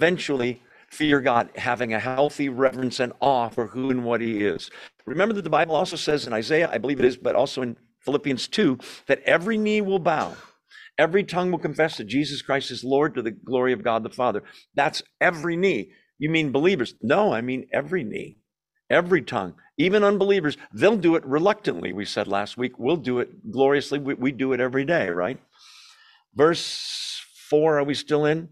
[0.00, 4.70] eventually fear God, having a healthy reverence and awe for who and what He is.
[5.04, 7.76] Remember that the Bible also says in Isaiah, I believe it is, but also in
[7.98, 10.34] Philippians 2, that every knee will bow
[10.98, 14.10] Every tongue will confess that Jesus Christ is Lord to the glory of God the
[14.10, 14.42] Father.
[14.74, 15.90] That's every knee.
[16.18, 16.94] You mean believers?
[17.02, 18.38] No, I mean every knee,
[18.88, 20.56] every tongue, even unbelievers.
[20.72, 22.78] They'll do it reluctantly, we said last week.
[22.78, 23.98] We'll do it gloriously.
[23.98, 25.40] We, we do it every day, right?
[26.34, 28.50] Verse 4, are we still in?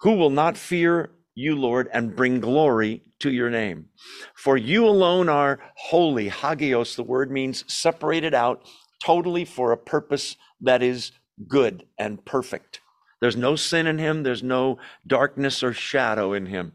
[0.00, 3.86] Who will not fear you, Lord, and bring glory to your name?
[4.34, 6.28] For you alone are holy.
[6.28, 8.62] Hagios, the word means separated out
[9.02, 11.12] totally for a purpose that is
[11.48, 12.80] good and perfect.
[13.20, 14.22] There's no sin in him.
[14.22, 16.72] There's no darkness or shadow in him.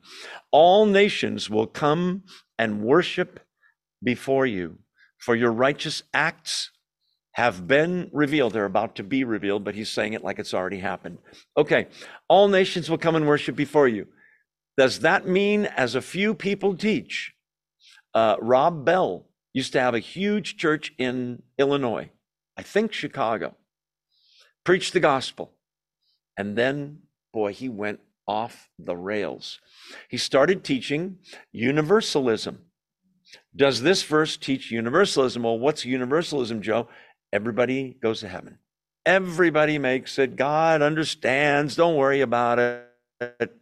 [0.52, 2.24] All nations will come
[2.58, 3.40] and worship
[4.04, 4.78] before you,
[5.18, 6.72] for your righteous acts
[7.34, 8.54] have been revealed.
[8.54, 11.18] They're about to be revealed, but he's saying it like it's already happened.
[11.58, 11.88] Okay,
[12.30, 14.08] all nations will come and worship before you.
[14.78, 17.34] Does that mean, as a few people teach,
[18.14, 22.10] uh, Rob Bell used to have a huge church in Illinois,
[22.58, 23.56] I think Chicago
[24.66, 25.52] preached the gospel.
[26.38, 29.62] And then, boy, he went off the rails.
[30.10, 31.20] He started teaching
[31.54, 32.60] universalism.
[33.56, 35.44] Does this verse teach universalism?
[35.44, 36.90] Well, what's universalism, Joe?
[37.32, 38.60] Everybody goes to heaven.
[39.06, 40.36] Everybody makes it.
[40.36, 41.76] God understands.
[41.76, 43.54] Don't worry about it.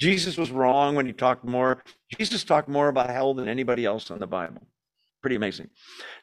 [0.00, 1.82] Jesus was wrong when he talked more.
[2.16, 4.62] Jesus talked more about hell than anybody else in the Bible.
[5.20, 5.70] Pretty amazing.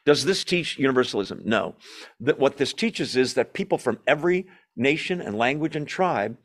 [0.04, 1.42] Does this teach universalism?
[1.44, 1.74] No.
[2.20, 6.36] That what this teaches is that people from every nation and language and tribe,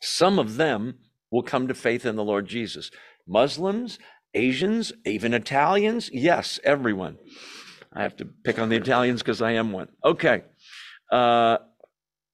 [0.00, 0.98] some of them
[1.30, 2.90] will come to faith in the Lord Jesus.
[3.26, 3.98] Muslims,
[4.34, 7.18] Asians, even Italians, yes, everyone.
[7.92, 9.88] I have to pick on the Italians because I am one.
[10.04, 10.44] Okay.
[11.10, 11.58] Uh,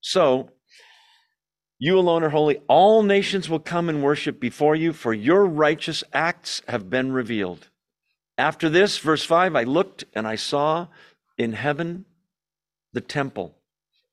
[0.01, 0.51] so,
[1.79, 2.61] you alone are holy.
[2.69, 7.69] All nations will come and worship before you, for your righteous acts have been revealed.
[8.39, 10.89] After this, verse 5, I looked and I saw
[11.37, 12.07] in heaven
[12.93, 13.57] the temple,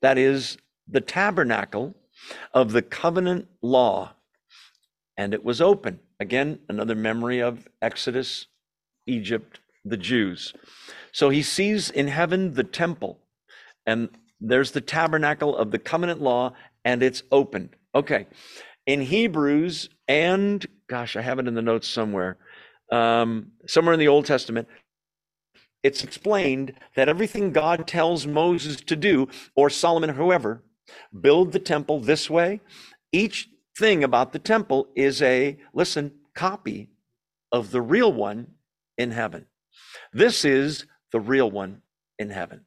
[0.01, 1.95] that is, the tabernacle
[2.53, 4.13] of the covenant law,
[5.17, 5.99] and it was open.
[6.19, 8.47] Again, another memory of Exodus,
[9.07, 10.53] Egypt, the Jews.
[11.11, 13.19] So he sees in heaven the temple,
[13.85, 14.09] and
[14.41, 16.53] there's the tabernacle of the covenant law,
[16.83, 17.75] and it's opened.
[17.95, 18.27] Okay.
[18.85, 22.37] In Hebrews, and gosh, I have it in the notes somewhere
[22.91, 24.67] um, somewhere in the Old Testament,
[25.83, 30.63] it's explained that everything God tells Moses to do, or Solomon, or whoever,
[31.21, 32.61] build the temple this way.
[33.11, 36.89] Each thing about the temple is a, listen, copy
[37.51, 38.47] of the real one
[38.97, 39.45] in heaven.
[40.13, 41.81] This is the real one
[42.17, 42.65] in heaven.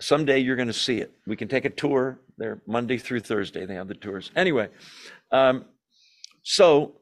[0.00, 1.12] Someday you're going to see it.
[1.26, 3.66] We can take a tour there Monday through Thursday.
[3.66, 4.30] They have the tours.
[4.36, 4.68] Anyway,
[5.32, 5.64] um,
[6.42, 7.00] so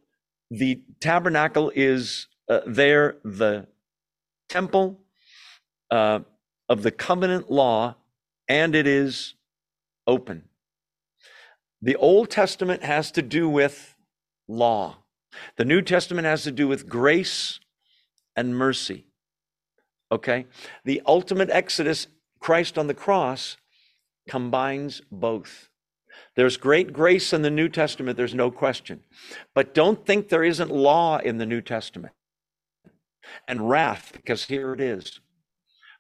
[0.50, 3.66] the tabernacle is uh, there, the
[4.48, 5.00] temple
[5.90, 6.20] uh,
[6.68, 7.96] of the covenant law,
[8.48, 9.34] and it is
[10.06, 10.44] open.
[11.82, 13.94] The Old Testament has to do with
[14.48, 14.98] law,
[15.56, 17.60] the New Testament has to do with grace
[18.34, 19.04] and mercy.
[20.10, 20.46] Okay?
[20.84, 22.06] The ultimate exodus,
[22.38, 23.56] Christ on the cross,
[24.28, 25.68] combines both.
[26.34, 29.00] There's great grace in the New Testament, there's no question.
[29.54, 32.12] But don't think there isn't law in the New Testament
[33.48, 35.20] and wrath, because here it is.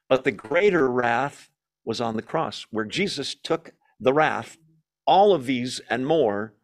[0.08, 1.50] But the greater wrath
[1.84, 4.58] was on the cross, where Jesus took the wrath,
[5.06, 6.54] all of these and more,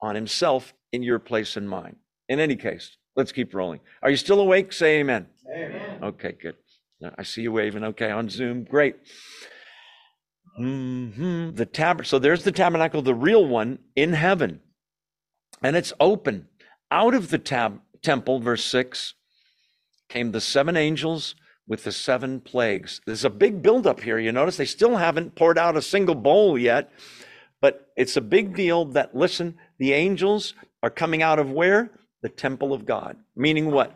[0.00, 1.96] on himself in your place and mine.
[2.28, 3.80] In any case, let's keep rolling.
[4.02, 4.72] Are you still awake?
[4.72, 5.26] Say amen.
[5.54, 5.98] Amen.
[6.02, 6.56] Okay, good.
[7.16, 7.84] I see you waving.
[7.84, 8.64] Okay, on Zoom.
[8.64, 8.96] Great.
[10.60, 11.54] Mm-hmm.
[11.54, 12.06] The tab.
[12.06, 14.60] So there's the tabernacle, the real one in heaven,
[15.62, 16.48] and it's open.
[16.90, 19.14] out of the tab- temple, verse 6,
[20.08, 21.34] came the seven angels
[21.68, 23.00] with the seven plagues.
[23.06, 24.18] There's a big buildup here.
[24.18, 26.90] You notice they still haven't poured out a single bowl yet,
[27.60, 31.90] but it's a big deal that, listen, the angels are coming out of where?
[32.22, 33.18] The temple of God.
[33.36, 33.94] Meaning what?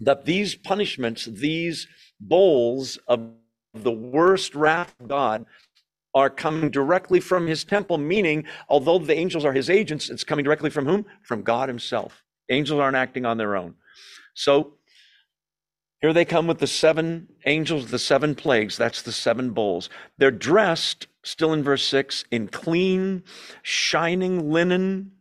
[0.00, 1.86] That these punishments, these
[2.20, 3.30] bowls of
[3.72, 5.46] the worst wrath of God,
[6.14, 10.44] are coming directly from his temple, meaning, although the angels are his agents, it's coming
[10.44, 11.06] directly from whom?
[11.22, 12.22] From God himself.
[12.50, 13.74] Angels aren't acting on their own.
[14.34, 14.74] So
[16.00, 18.76] here they come with the seven angels, the seven plagues.
[18.76, 19.88] That's the seven bowls.
[20.18, 23.22] They're dressed, still in verse six, in clean,
[23.62, 25.12] shining linen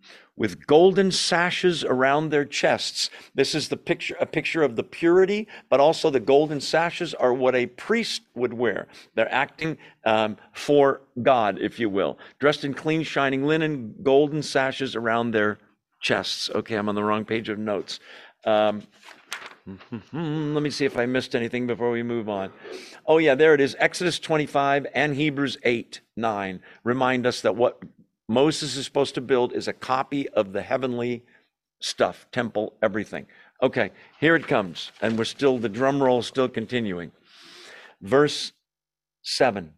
[0.42, 3.12] with golden sashes around their chests.
[3.36, 7.32] This is the picture, a picture of the purity, but also the golden sashes are
[7.32, 8.88] what a priest would wear.
[9.14, 14.96] They're acting um, for God, if you will, dressed in clean, shining linen, golden sashes
[14.96, 15.60] around their
[16.02, 16.50] chests.
[16.56, 18.00] Okay, I'm on the wrong page of notes.
[18.44, 18.82] Um,
[20.12, 22.52] let me see if I missed anything before we move on.
[23.06, 23.76] Oh, yeah, there it is.
[23.78, 27.80] Exodus 25 and Hebrews 8 9 remind us that what
[28.32, 31.22] Moses is supposed to build is a copy of the heavenly
[31.82, 33.28] stuff, temple, everything.
[33.62, 33.92] Okay,
[34.22, 34.94] here it comes.
[35.02, 37.12] And we're still, the drum roll still continuing.
[38.02, 38.54] Verse
[39.24, 39.74] 7.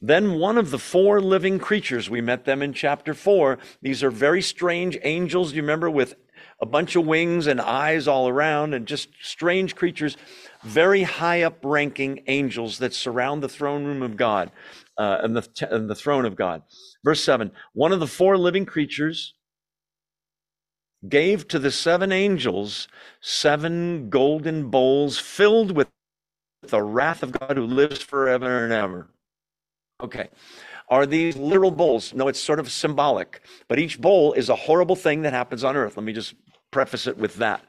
[0.00, 3.58] Then one of the four living creatures, we met them in chapter 4.
[3.82, 6.14] These are very strange angels, do you remember, with
[6.62, 10.16] a bunch of wings and eyes all around, and just strange creatures,
[10.62, 14.50] very high up ranking angels that surround the throne room of God
[14.96, 16.62] uh, and, the, and the throne of God.
[17.04, 19.34] Verse 7 One of the four living creatures
[21.08, 22.88] gave to the seven angels
[23.20, 25.88] seven golden bowls filled with
[26.62, 29.08] the wrath of God who lives forever and ever.
[30.02, 30.28] Okay.
[30.88, 32.12] Are these literal bowls?
[32.12, 33.42] No, it's sort of symbolic.
[33.68, 35.96] But each bowl is a horrible thing that happens on earth.
[35.96, 36.34] Let me just
[36.70, 37.64] preface it with that.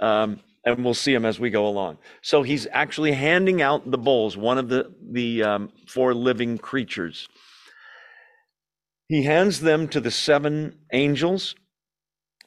[0.00, 1.98] Um, and we'll see them as we go along.
[2.22, 7.28] So he's actually handing out the bowls, one of the, the um, four living creatures.
[9.08, 11.54] He hands them to the seven angels,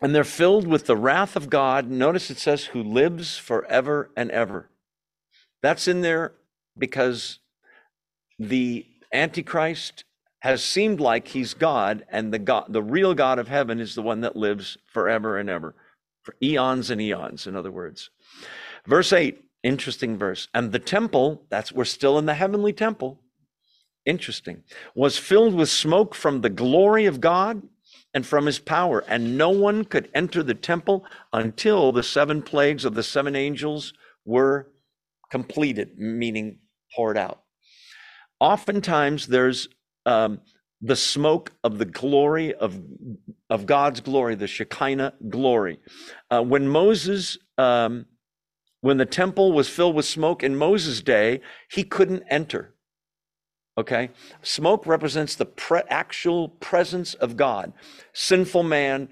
[0.02, 1.90] and they're filled with the wrath of God.
[1.90, 4.70] Notice it says, who lives forever and ever.
[5.62, 6.34] That's in there
[6.78, 7.40] because
[8.38, 10.04] the Antichrist
[10.42, 14.02] has seemed like he's God, and the God, the real God of heaven is the
[14.02, 15.76] one that lives forever and ever,
[16.24, 18.10] for eons and eons, in other words.
[18.86, 20.48] Verse 8, interesting verse.
[20.54, 23.20] And the temple, that's we're still in the heavenly temple,
[24.06, 24.64] Interesting.
[24.96, 27.62] Was filled with smoke from the glory of God
[28.14, 29.04] and from his power.
[29.08, 33.94] And no one could enter the temple until the seven plagues of the seven angels
[34.26, 34.72] were
[35.32, 36.60] completed, meaning
[36.96, 37.44] poured out.
[38.40, 39.68] Oftentimes, there's
[40.06, 40.40] um,
[40.82, 42.82] the smoke of the glory of,
[43.50, 45.80] of God's glory, the Shekinah glory.
[46.32, 48.06] Uh, when Moses, um,
[48.82, 52.76] when the temple was filled with smoke in Moses' day, he couldn't enter
[53.80, 54.10] Okay?
[54.42, 57.72] Smoke represents the pre- actual presence of God.
[58.12, 59.08] Sinful man,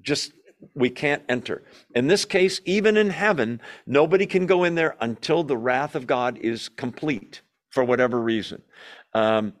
[0.00, 0.32] just
[0.76, 1.64] we can't enter.
[1.92, 6.06] In this case, even in heaven, nobody can go in there until the wrath of
[6.06, 8.62] God is complete for whatever reason.
[9.12, 9.54] Um,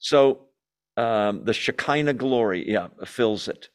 [0.00, 0.48] so
[0.96, 3.68] um, the Shekinah glory, yeah, fills it.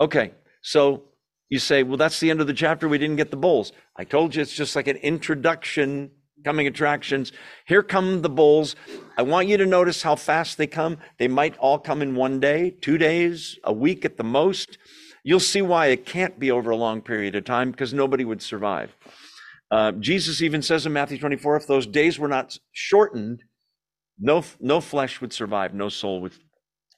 [0.00, 1.04] Okay, so
[1.50, 2.88] you say, well, that's the end of the chapter.
[2.88, 3.72] We didn't get the bowls.
[3.96, 6.10] I told you it's just like an introduction
[6.44, 7.32] coming attractions.
[7.66, 8.76] Here come the bulls.
[9.16, 10.98] I want you to notice how fast they come.
[11.18, 14.78] They might all come in one day, two days, a week at the most.
[15.24, 18.42] You'll see why it can't be over a long period of time because nobody would
[18.42, 18.96] survive.
[19.70, 23.42] Uh, Jesus even says in Matthew 24, if those days were not shortened,
[24.18, 26.34] no, no flesh would survive, no soul would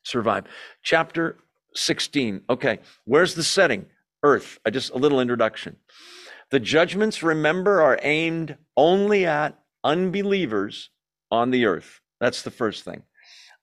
[0.03, 0.45] survive.
[0.83, 1.39] Chapter
[1.75, 2.43] 16.
[2.51, 3.87] Okay, where's the setting?
[4.25, 4.59] Earth.
[4.65, 5.77] I just a little introduction.
[6.51, 10.91] The judgments, remember, are aimed only at unbelievers
[11.31, 12.01] on the earth.
[12.21, 13.03] That's the first thing.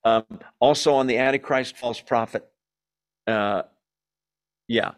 [0.04, 0.24] Um,
[0.60, 2.48] also on the Antichrist, false prophet.
[3.28, 3.64] Uh,
[4.68, 4.92] yeah.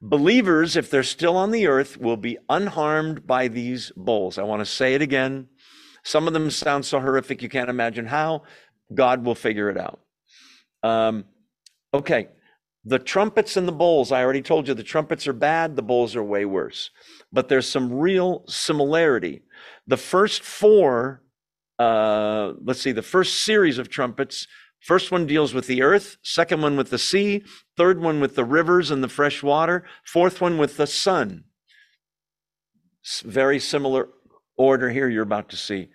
[0.00, 4.38] Believers, if they're still on the earth, will be unharmed by these bowls.
[4.38, 5.48] I want to say it again.
[6.04, 8.44] Some of them sound so horrific you can't imagine how.
[8.94, 10.00] God will figure it out.
[10.82, 11.24] Um,
[11.92, 12.28] okay,
[12.84, 16.16] the trumpets and the bowls, I already told you the trumpets are bad, the bowls
[16.16, 16.90] are way worse.
[17.32, 19.42] But there's some real similarity.
[19.86, 21.22] The first four,
[21.78, 24.46] uh, let's see, the first series of trumpets,
[24.80, 27.44] first one deals with the earth, second one with the sea,
[27.76, 31.44] third one with the rivers and the fresh water, fourth one with the sun.
[33.24, 34.08] Very similar
[34.56, 35.88] order here you're about to see.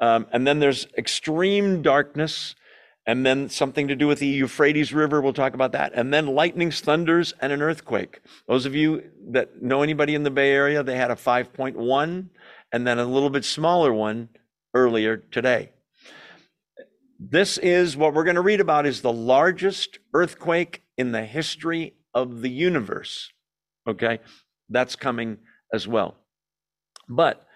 [0.00, 2.54] Um, and then there's extreme darkness
[3.06, 5.20] and then something to do with the Euphrates River.
[5.20, 5.92] We'll talk about that.
[5.94, 8.20] And then lightnings, thunders, and an earthquake.
[8.48, 12.28] Those of you that know anybody in the Bay Area, they had a 5.1
[12.74, 14.28] and then a little bit smaller one
[14.74, 15.70] earlier today.
[17.20, 21.94] This is what we're going to read about is the largest earthquake in the history
[22.12, 23.30] of the universe.
[23.88, 24.18] Okay?
[24.68, 25.38] That's coming
[25.72, 26.16] as well.
[27.08, 27.46] But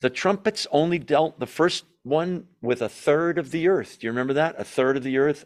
[0.00, 4.00] the trumpets only dealt the first one with a third of the earth.
[4.00, 4.56] Do you remember that?
[4.58, 5.44] A third of the earth.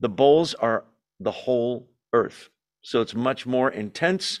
[0.00, 0.84] The bowls are
[1.20, 2.50] the whole earth.
[2.82, 4.40] So it's much more intense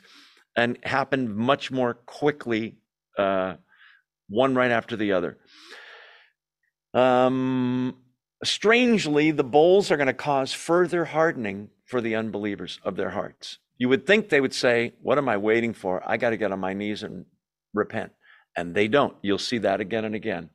[0.54, 2.76] and happened much more quickly,
[3.18, 3.54] uh,
[4.28, 5.38] one right after the other.
[6.92, 7.96] Um,
[8.42, 13.58] strangely, the bowls are going to cause further hardening for the unbelievers of their hearts.
[13.78, 16.02] You would think they would say, What am I waiting for?
[16.08, 17.26] I got to get on my knees and
[17.72, 18.12] repent.
[18.56, 19.16] And they don't.
[19.20, 20.50] You'll see that again and again.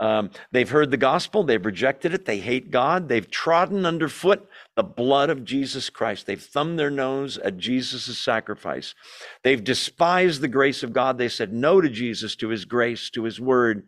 [0.00, 4.84] Um, they've heard the gospel, they've rejected it, they hate God, they've trodden underfoot the
[4.84, 6.26] blood of Jesus Christ.
[6.26, 8.94] They've thumbed their nose at Jesus' sacrifice.
[9.42, 11.18] They've despised the grace of God.
[11.18, 13.86] They said no to Jesus, to his grace, to his word.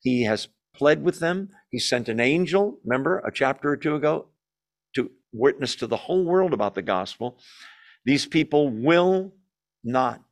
[0.00, 1.48] He has pled with them.
[1.70, 4.26] He sent an angel, remember a chapter or two ago,
[4.96, 7.38] to witness to the whole world about the gospel.
[8.04, 9.32] These people will
[9.82, 10.22] not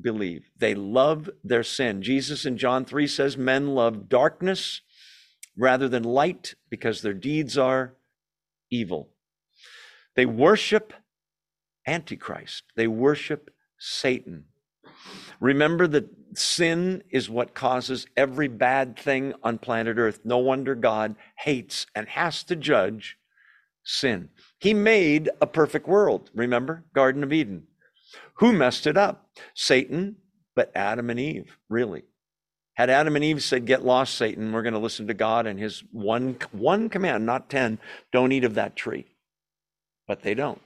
[0.00, 0.50] believe.
[0.56, 2.02] They love their sin.
[2.02, 4.80] Jesus in John 3 says men love darkness
[5.56, 7.94] rather than light because their deeds are
[8.70, 9.10] evil.
[10.14, 10.92] They worship
[11.86, 14.44] Antichrist, they worship Satan.
[15.40, 20.20] Remember that sin is what causes every bad thing on planet Earth.
[20.24, 23.16] No wonder God hates and has to judge
[23.84, 24.28] sin.
[24.58, 26.30] He made a perfect world.
[26.34, 26.84] Remember?
[26.92, 27.68] Garden of Eden.
[28.34, 29.28] Who messed it up?
[29.54, 30.16] Satan,
[30.54, 32.04] but Adam and Eve, really.
[32.74, 35.58] Had Adam and Eve said, Get lost, Satan, we're going to listen to God and
[35.58, 37.78] his one, one command, not 10,
[38.12, 39.06] don't eat of that tree.
[40.06, 40.60] But they don't.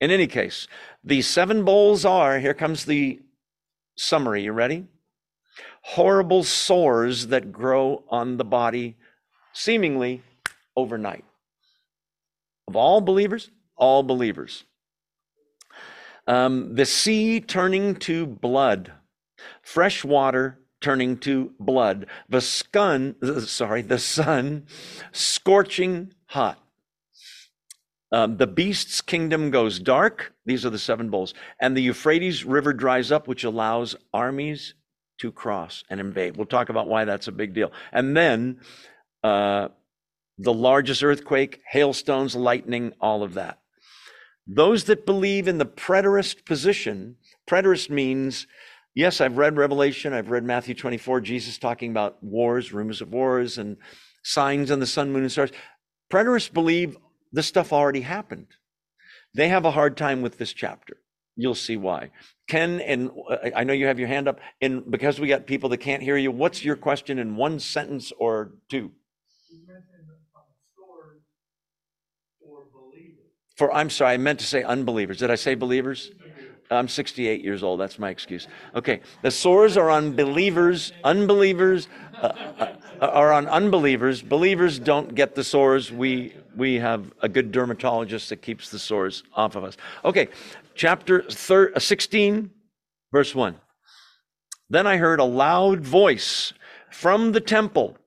[0.00, 0.66] In any case,
[1.04, 3.20] the seven bowls are here comes the
[3.96, 4.42] summary.
[4.42, 4.86] You ready?
[5.82, 8.96] Horrible sores that grow on the body
[9.52, 10.22] seemingly
[10.76, 11.24] overnight.
[12.66, 14.64] Of all believers, all believers
[16.26, 18.92] um, the sea turning to blood,
[19.62, 23.14] fresh water turning to blood, the sun,
[23.46, 24.66] sorry, the sun
[25.12, 26.58] scorching hot.
[28.10, 30.34] Um, the beast's kingdom goes dark.
[30.44, 31.32] These are the seven bowls.
[31.58, 34.74] And the Euphrates River dries up, which allows armies
[35.18, 36.36] to cross and invade.
[36.36, 37.72] We'll talk about why that's a big deal.
[37.90, 38.60] And then
[39.24, 39.68] uh,
[40.36, 43.61] the largest earthquake, hailstones, lightning, all of that.
[44.46, 47.16] Those that believe in the preterist position,
[47.48, 48.46] preterist means,
[48.94, 53.56] yes, I've read Revelation, I've read Matthew 24, Jesus talking about wars, rumors of wars,
[53.58, 53.76] and
[54.22, 55.52] signs on the sun, moon, and stars.
[56.12, 56.96] Preterists believe
[57.32, 58.48] this stuff already happened.
[59.34, 60.98] They have a hard time with this chapter.
[61.36, 62.10] You'll see why.
[62.48, 65.70] Ken, and uh, I know you have your hand up, and because we got people
[65.70, 68.90] that can't hear you, what's your question in one sentence or two?
[73.56, 75.18] For, I'm sorry, I meant to say unbelievers.
[75.18, 76.10] Did I say believers?
[76.70, 77.80] I'm 68 years old.
[77.80, 78.48] That's my excuse.
[78.74, 79.00] Okay.
[79.22, 80.92] The sores are on believers.
[81.04, 84.22] Unbelievers uh, uh, are on unbelievers.
[84.22, 85.92] Believers don't get the sores.
[85.92, 89.76] We, we have a good dermatologist that keeps the sores off of us.
[90.04, 90.28] Okay.
[90.74, 92.50] Chapter thir- uh, 16,
[93.12, 93.56] verse 1.
[94.70, 96.54] Then I heard a loud voice
[96.90, 97.98] from the temple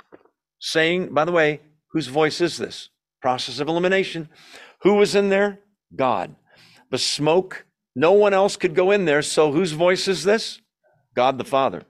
[0.59, 2.89] saying, by the way, whose voice is this?
[3.21, 4.29] Process of elimination.
[4.85, 5.61] Who was in there?
[5.95, 6.35] God.
[6.91, 7.65] The smoke,
[7.95, 9.23] no one else could go in there.
[9.23, 10.61] So whose voice is this?
[11.15, 11.83] God the Father.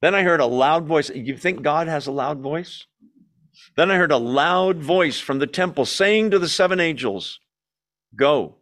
[0.00, 1.10] Then I heard a loud voice.
[1.10, 2.86] You think God has a loud voice?
[3.76, 7.40] Then I heard a loud voice from the temple saying to the seven angels,
[8.14, 8.58] Go,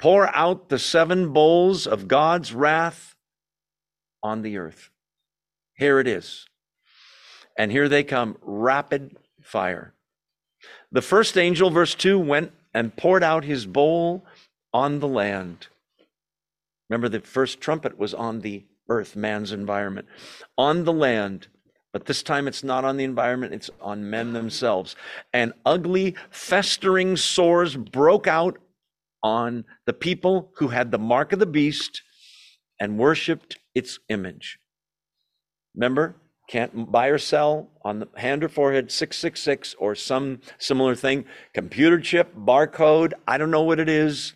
[0.00, 3.14] pour out the seven bowls of God's wrath
[4.24, 4.90] on the earth.
[5.74, 6.46] Here it is.
[7.56, 9.94] And here they come rapid fire.
[10.96, 14.24] The first angel, verse 2, went and poured out his bowl
[14.72, 15.66] on the land.
[16.88, 20.08] Remember, the first trumpet was on the earth, man's environment.
[20.56, 21.48] On the land,
[21.92, 24.96] but this time it's not on the environment, it's on men themselves.
[25.34, 28.56] And ugly, festering sores broke out
[29.22, 32.00] on the people who had the mark of the beast
[32.80, 34.58] and worshiped its image.
[35.74, 36.16] Remember,
[36.48, 42.00] can't buy or sell on the hand or forehead 666 or some similar thing computer
[42.00, 44.34] chip barcode i don't know what it is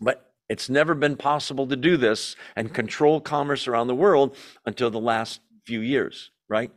[0.00, 4.90] but it's never been possible to do this and control commerce around the world until
[4.90, 6.70] the last few years right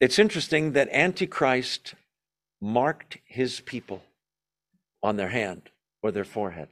[0.00, 1.94] it's interesting that Antichrist
[2.60, 4.02] marked his people
[5.02, 5.70] on their hand
[6.02, 6.68] or their forehead.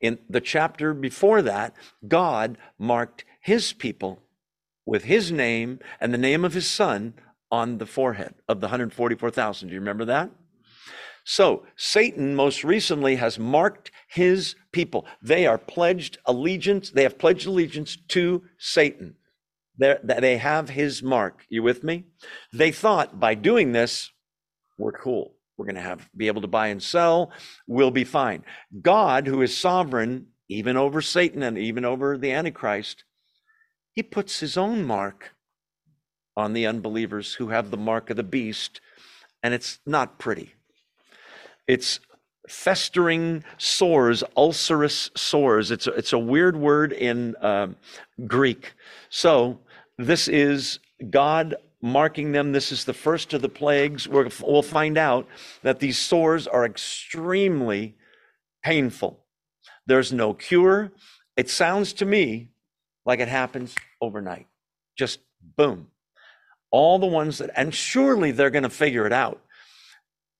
[0.00, 1.74] In the chapter before that,
[2.06, 4.21] God marked his people
[4.84, 7.14] with his name and the name of his son
[7.50, 9.68] on the forehead of the 144,000.
[9.68, 10.30] Do you remember that?
[11.24, 15.06] So, Satan most recently has marked his people.
[15.22, 19.16] They are pledged allegiance, they have pledged allegiance to Satan.
[19.78, 21.46] They're, they have his mark.
[21.48, 22.04] You with me?
[22.52, 24.10] They thought by doing this,
[24.78, 25.34] we're cool.
[25.56, 27.30] We're going to have be able to buy and sell.
[27.66, 28.44] We'll be fine.
[28.80, 33.04] God, who is sovereign, even over Satan and even over the Antichrist,
[33.94, 35.34] he puts his own mark
[36.36, 38.80] on the unbelievers who have the mark of the beast,
[39.42, 40.54] and it's not pretty.
[41.68, 42.00] It's
[42.48, 45.70] festering sores, ulcerous sores.
[45.70, 47.68] It's a, it's a weird word in uh,
[48.26, 48.74] Greek.
[49.10, 49.60] So
[49.98, 50.78] this is
[51.10, 52.52] God marking them.
[52.52, 54.08] This is the first of the plagues.
[54.08, 55.26] we will find out
[55.62, 57.96] that these sores are extremely
[58.62, 59.24] painful.
[59.86, 60.92] There's no cure.
[61.36, 62.51] It sounds to me
[63.04, 64.46] like it happens overnight.
[64.96, 65.20] Just
[65.56, 65.88] boom.
[66.70, 69.40] All the ones that, and surely they're going to figure it out.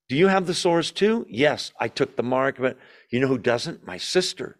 [0.08, 1.26] Do you have the sores too?
[1.28, 2.78] Yes, I took the mark, but
[3.10, 3.86] you know who doesn't?
[3.86, 4.58] My sister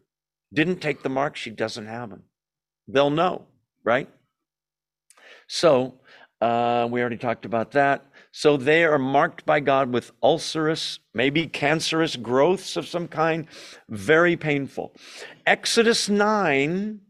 [0.53, 1.37] didn't take the mark.
[1.37, 2.25] She doesn't have them.
[2.89, 3.47] They'll know,
[3.85, 4.09] right?
[5.47, 5.95] So,
[6.41, 8.05] uh, we already talked about that.
[8.33, 13.47] So they are marked by God with ulcerous, maybe cancerous growths of some kind,
[13.89, 14.95] very painful.
[15.47, 17.01] Exodus 9,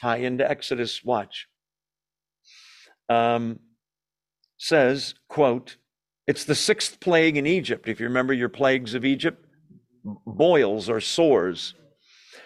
[0.00, 1.46] tie into Exodus, watch,
[3.08, 3.58] um,
[4.56, 5.76] says, quote,
[6.26, 7.88] it's the sixth plague in Egypt.
[7.88, 9.44] If you remember your plagues of Egypt,
[10.04, 11.74] boils or sores.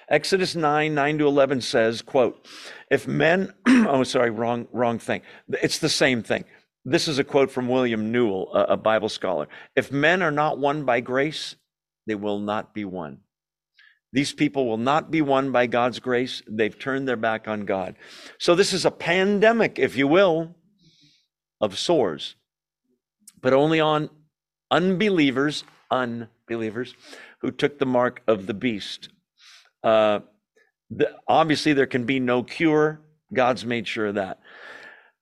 [0.08, 2.46] Exodus 9, 9 to 11 says, quote,
[2.90, 5.22] if men, oh, sorry, wrong, wrong thing.
[5.62, 6.44] It's the same thing.
[6.84, 9.48] This is a quote from William Newell, a, a Bible scholar.
[9.74, 11.56] If men are not won by grace,
[12.06, 13.20] they will not be won.
[14.14, 16.40] These people will not be won by God's grace.
[16.48, 17.96] They've turned their back on God.
[18.38, 20.54] So this is a pandemic, if you will,
[21.60, 22.36] of sores,
[23.42, 24.08] but only on
[24.70, 26.94] unbelievers, unbelievers
[27.40, 29.08] who took the mark of the beast.
[29.82, 30.20] Uh,
[30.90, 33.00] the, obviously, there can be no cure.
[33.32, 34.38] God's made sure of that.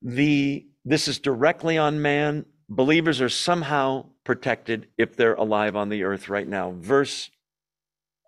[0.03, 2.45] The this is directly on man.
[2.69, 6.75] Believers are somehow protected if they're alive on the earth right now.
[6.77, 7.31] Verse,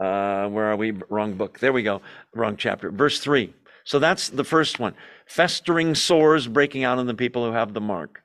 [0.00, 0.92] uh, where are we?
[1.08, 1.58] Wrong book.
[1.58, 2.02] There we go.
[2.34, 2.90] Wrong chapter.
[2.90, 3.54] Verse three.
[3.84, 4.94] So that's the first one.
[5.26, 8.22] Festering sores breaking out on the people who have the mark.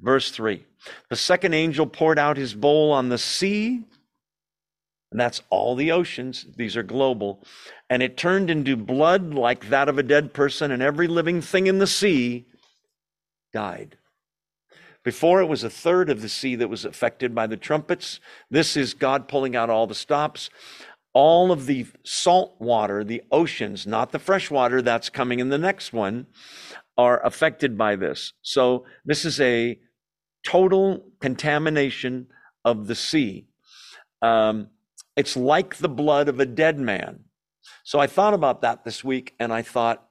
[0.00, 0.64] Verse three.
[1.08, 3.84] The second angel poured out his bowl on the sea
[5.10, 6.46] and that's all the oceans.
[6.56, 7.42] These are global.
[7.88, 11.66] And it turned into blood like that of a dead person, and every living thing
[11.66, 12.46] in the sea
[13.52, 13.96] died.
[15.02, 18.20] Before it was a third of the sea that was affected by the trumpets.
[18.50, 20.50] This is God pulling out all the stops.
[21.12, 25.58] All of the salt water, the oceans, not the fresh water that's coming in the
[25.58, 26.26] next one,
[26.96, 28.32] are affected by this.
[28.42, 29.78] So this is a
[30.44, 32.28] total contamination
[32.64, 33.46] of the sea.
[34.22, 34.68] Um,
[35.16, 37.24] it's like the blood of a dead man.
[37.84, 40.06] So I thought about that this week and I thought,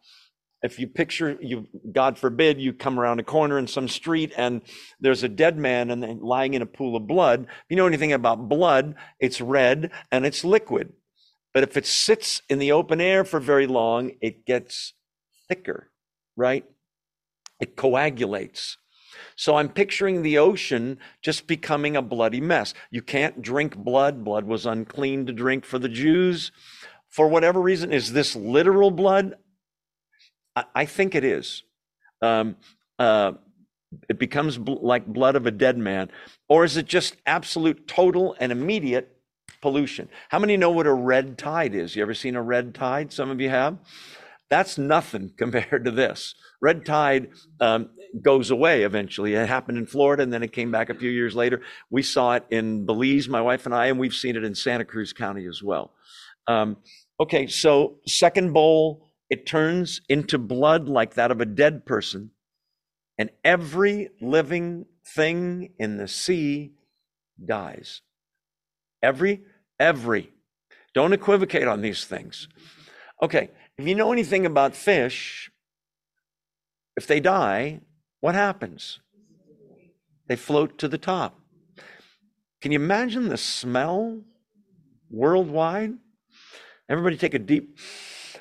[0.61, 4.61] if you picture you god forbid you come around a corner in some street and
[4.99, 8.13] there's a dead man and lying in a pool of blood if you know anything
[8.13, 10.93] about blood it's red and it's liquid
[11.53, 14.93] but if it sits in the open air for very long it gets
[15.47, 15.91] thicker
[16.35, 16.65] right
[17.59, 18.77] it coagulates
[19.35, 22.73] so I'm picturing the ocean just becoming a bloody mess.
[22.91, 24.23] You can't drink blood.
[24.23, 26.51] Blood was unclean to drink for the Jews.
[27.09, 29.35] For whatever reason, is this literal blood?
[30.75, 31.63] I, think it is.
[32.21, 32.55] Um,
[32.97, 33.33] uh,
[34.07, 36.11] it becomes bl- like blood of a dead man.
[36.47, 39.15] Or is it just absolute, total, and immediate
[39.61, 40.09] pollution?
[40.29, 41.95] How many know what a red tide is?
[41.95, 43.11] You ever seen a red tide?
[43.11, 43.77] Some of you have.
[44.49, 46.35] That's nothing compared to this.
[46.61, 47.29] Red tide
[47.59, 47.89] um,
[48.21, 49.33] goes away eventually.
[49.35, 51.61] It happened in Florida and then it came back a few years later.
[51.89, 54.85] We saw it in Belize, my wife and I, and we've seen it in Santa
[54.85, 55.93] Cruz County as well.
[56.47, 56.77] Um,
[57.19, 62.31] okay, so second bowl, it turns into blood like that of a dead person,
[63.17, 66.71] and every living thing in the sea
[67.43, 68.01] dies.
[69.01, 69.41] Every,
[69.79, 70.31] every.
[70.93, 72.47] Don't equivocate on these things.
[73.21, 75.51] Okay, if you know anything about fish,
[76.97, 77.81] if they die,
[78.19, 78.99] what happens?
[80.27, 81.39] They float to the top.
[82.61, 84.21] Can you imagine the smell
[85.09, 85.93] worldwide?
[86.89, 87.77] Everybody take a deep.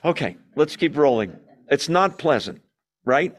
[0.08, 1.36] Okay, let's keep rolling.
[1.70, 2.62] It's not pleasant,
[3.04, 3.36] right?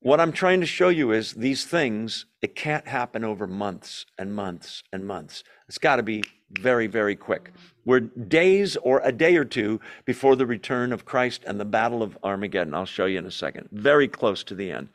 [0.00, 4.34] what I'm trying to show you is these things, it can't happen over months and
[4.34, 5.44] months and months.
[5.68, 6.24] It's got to be
[6.58, 7.52] very, very quick.
[7.84, 12.02] We're days or a day or two before the return of Christ and the battle
[12.02, 12.72] of Armageddon.
[12.72, 13.68] I'll show you in a second.
[13.72, 14.88] Very close to the end.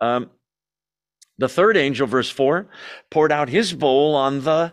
[0.00, 0.30] Um,
[1.36, 2.68] the third angel, verse 4,
[3.10, 4.72] poured out his bowl on the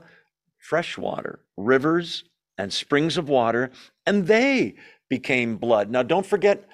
[0.58, 2.24] fresh water, rivers
[2.58, 3.72] and springs of water,
[4.06, 4.76] and they
[5.10, 5.90] became blood.
[5.90, 6.68] Now, don't forget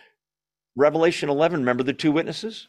[0.75, 1.59] Revelation 11.
[1.59, 2.67] Remember the two witnesses?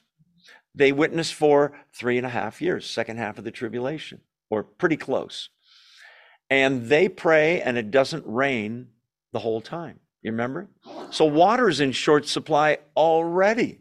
[0.75, 4.97] They witnessed for three and a half years, second half of the tribulation, or pretty
[4.97, 5.51] close.
[6.49, 8.89] And they pray, and it doesn't rain
[9.33, 10.01] the whole time.
[10.23, 10.69] You remember?
[11.11, 13.81] So water is in short supply already.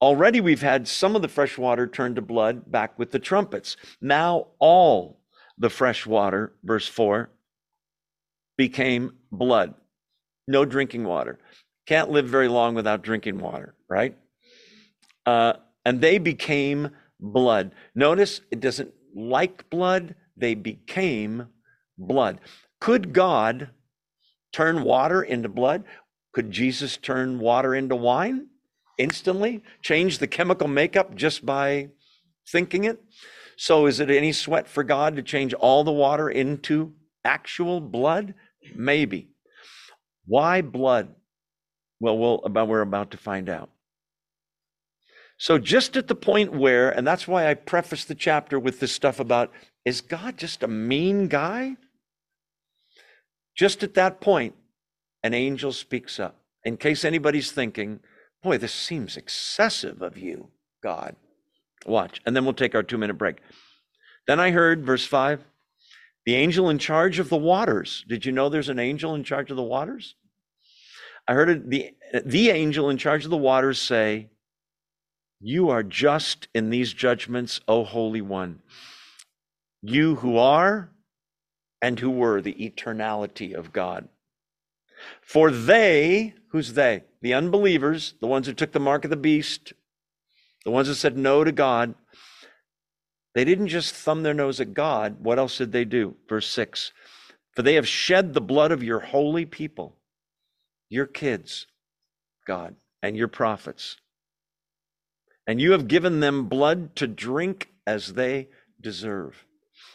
[0.00, 3.76] Already we've had some of the fresh water turned to blood back with the trumpets.
[4.00, 5.20] Now all
[5.56, 7.30] the fresh water, verse 4,
[8.56, 9.74] became blood.
[10.46, 11.38] No drinking water.
[11.86, 14.16] Can't live very long without drinking water, right?
[15.26, 16.90] Uh, and they became
[17.20, 17.72] blood.
[17.94, 21.48] Notice it doesn't like blood, they became
[21.98, 22.40] blood.
[22.80, 23.70] Could God
[24.52, 25.84] turn water into blood?
[26.32, 28.48] Could Jesus turn water into wine?
[28.98, 31.88] instantly, change the chemical makeup just by
[32.50, 33.02] thinking it.
[33.56, 36.92] So, is it any sweat for God to change all the water into
[37.24, 38.34] actual blood?
[38.74, 39.28] Maybe.
[40.26, 41.14] Why blood?
[42.00, 43.70] Well, we'll about we're about to find out.
[45.36, 48.92] So, just at the point where, and that's why I preface the chapter with this
[48.92, 49.52] stuff about
[49.84, 51.76] is God just a mean guy?
[53.56, 54.54] Just at that point,
[55.22, 56.36] an angel speaks up.
[56.64, 58.00] In case anybody's thinking,
[58.44, 60.48] Boy, this seems excessive of you,
[60.82, 61.16] God.
[61.86, 63.38] Watch, and then we'll take our two minute break.
[64.26, 65.42] Then I heard, verse 5,
[66.26, 68.04] the angel in charge of the waters.
[68.08, 70.14] Did you know there's an angel in charge of the waters?
[71.26, 71.94] I heard the,
[72.24, 74.28] the angel in charge of the waters say,
[75.40, 78.60] You are just in these judgments, O Holy One.
[79.82, 80.90] You who are
[81.82, 84.08] and who were the eternality of God.
[85.20, 87.04] For they, who's they?
[87.20, 89.74] The unbelievers, the ones who took the mark of the beast,
[90.64, 91.94] the ones who said no to God,
[93.34, 95.16] they didn't just thumb their nose at God.
[95.20, 96.16] What else did they do?
[96.28, 96.92] Verse 6
[97.52, 99.96] For they have shed the blood of your holy people,
[100.88, 101.66] your kids,
[102.46, 103.96] God, and your prophets.
[105.46, 108.48] And you have given them blood to drink as they
[108.80, 109.44] deserve.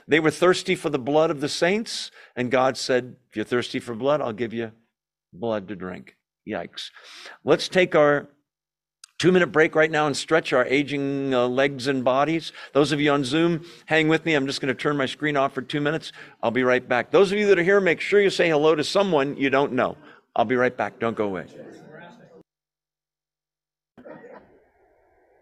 [0.08, 3.80] They were thirsty for the blood of the saints, and God said, If you're thirsty
[3.80, 4.72] for blood, I'll give you
[5.32, 6.18] blood to drink.
[6.48, 6.90] Yikes.
[7.44, 8.30] Let's take our
[9.20, 12.52] two minute break right now and stretch our aging uh, legs and bodies.
[12.74, 14.34] Those of you on Zoom, hang with me.
[14.34, 16.12] I'm just going to turn my screen off for two minutes.
[16.42, 17.12] I'll be right back.
[17.12, 19.74] Those of you that are here, make sure you say hello to someone you don't
[19.74, 19.98] know.
[20.36, 21.00] I'll be right back.
[21.00, 21.46] Don't go away.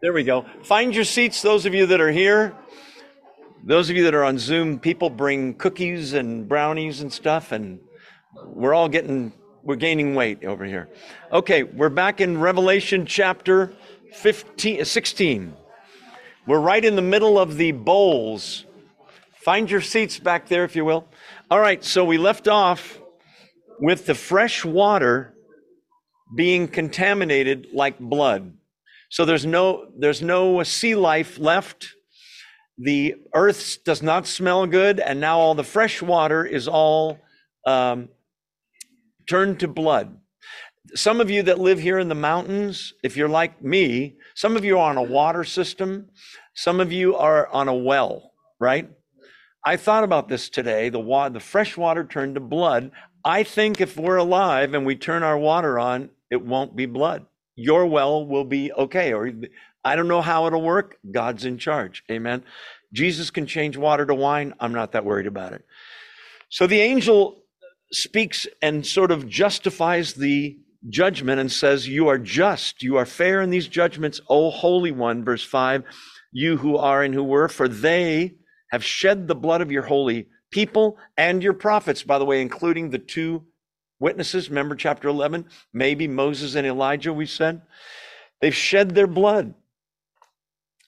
[0.02, 0.46] There we go.
[0.64, 2.56] Find your seats, those of you that are here.
[3.64, 7.80] Those of you that are on Zoom, people bring cookies and brownies and stuff, and
[8.46, 9.34] we're all getting
[9.68, 10.88] we're gaining weight over here.
[11.30, 13.74] Okay, we're back in Revelation chapter
[14.14, 15.54] 15, 16.
[16.48, 18.64] We're right in the middle of the bowls.
[19.42, 21.06] Find your seats back there, if you will.
[21.52, 22.98] All right, so we left off
[23.78, 25.34] with the fresh water
[26.34, 28.54] being contaminated like blood.
[29.10, 31.90] So there's no there's no sea life left.
[32.78, 37.20] The earth does not smell good, and now all the fresh water is all
[37.66, 38.08] um,
[39.28, 40.18] turn to blood.
[40.96, 44.64] Some of you that live here in the mountains, if you're like me, some of
[44.64, 46.10] you are on a water system,
[46.54, 48.90] some of you are on a well, right?
[49.66, 50.88] I thought about this today.
[50.88, 52.92] The water, the fresh water turned to blood.
[53.26, 57.26] I think if we're alive and we turn our water on, it won't be blood.
[57.56, 59.14] Your well will be okay.
[59.14, 59.30] Or
[59.84, 60.98] I don't know how it'll work.
[61.12, 62.04] God's in charge.
[62.10, 62.46] Amen.
[62.94, 64.54] Jesus can change water to wine.
[64.60, 65.66] I'm not that worried about it.
[66.50, 67.44] So the angel
[67.92, 70.58] speaks and sort of justifies the
[70.90, 75.24] judgment and says, You are just, you are fair in these judgments, O Holy One,
[75.24, 75.84] verse 5,
[76.32, 78.36] you who are and who were, for they
[78.72, 82.90] have shed the blood of your holy people and your prophets, by the way, including
[82.90, 83.44] the two
[84.00, 84.50] witnesses.
[84.50, 85.46] Remember chapter 11?
[85.74, 87.62] Maybe Moses and Elijah, we said.
[88.42, 89.54] They've shed their blood.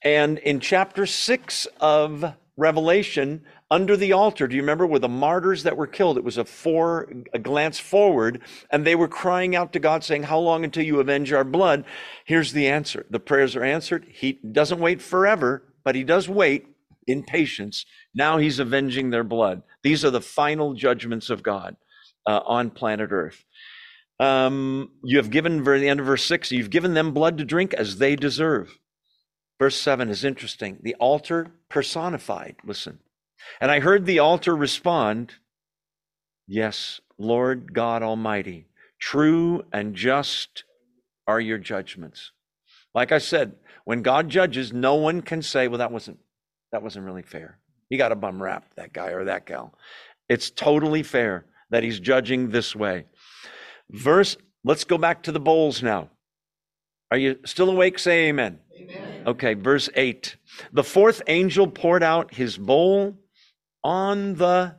[0.02, 4.48] And in chapter 6 of Revelation, under the altar.
[4.48, 6.18] Do you remember where the martyrs that were killed?
[6.18, 10.24] It was a four, a glance forward, and they were crying out to God, saying,
[10.24, 11.84] How long until you avenge our blood?
[12.24, 13.06] Here's the answer.
[13.10, 14.06] The prayers are answered.
[14.10, 16.66] He doesn't wait forever, but he does wait
[17.06, 17.86] in patience.
[18.14, 19.62] Now he's avenging their blood.
[19.82, 21.76] These are the final judgments of God
[22.26, 23.44] uh, on planet Earth.
[24.18, 27.72] Um, you have given, the end of verse six, you've given them blood to drink
[27.72, 28.78] as they deserve.
[29.58, 30.78] Verse 7 is interesting.
[30.82, 32.56] The altar personified.
[32.64, 32.98] Listen.
[33.60, 35.34] And I heard the altar respond,
[36.46, 38.66] Yes, Lord God Almighty,
[38.98, 40.64] true and just
[41.26, 42.32] are your judgments.
[42.92, 46.18] Like I said, when God judges, no one can say, well, that wasn't
[46.72, 47.58] that wasn't really fair.
[47.88, 49.74] He got a bum rap, that guy or that gal.
[50.28, 53.06] It's totally fair that he's judging this way.
[53.90, 56.10] Verse, let's go back to the bowls now.
[57.10, 57.98] Are you still awake?
[57.98, 58.60] Say amen.
[58.76, 59.22] amen.
[59.26, 60.36] Okay, verse 8.
[60.72, 63.16] The fourth angel poured out his bowl
[63.82, 64.76] on the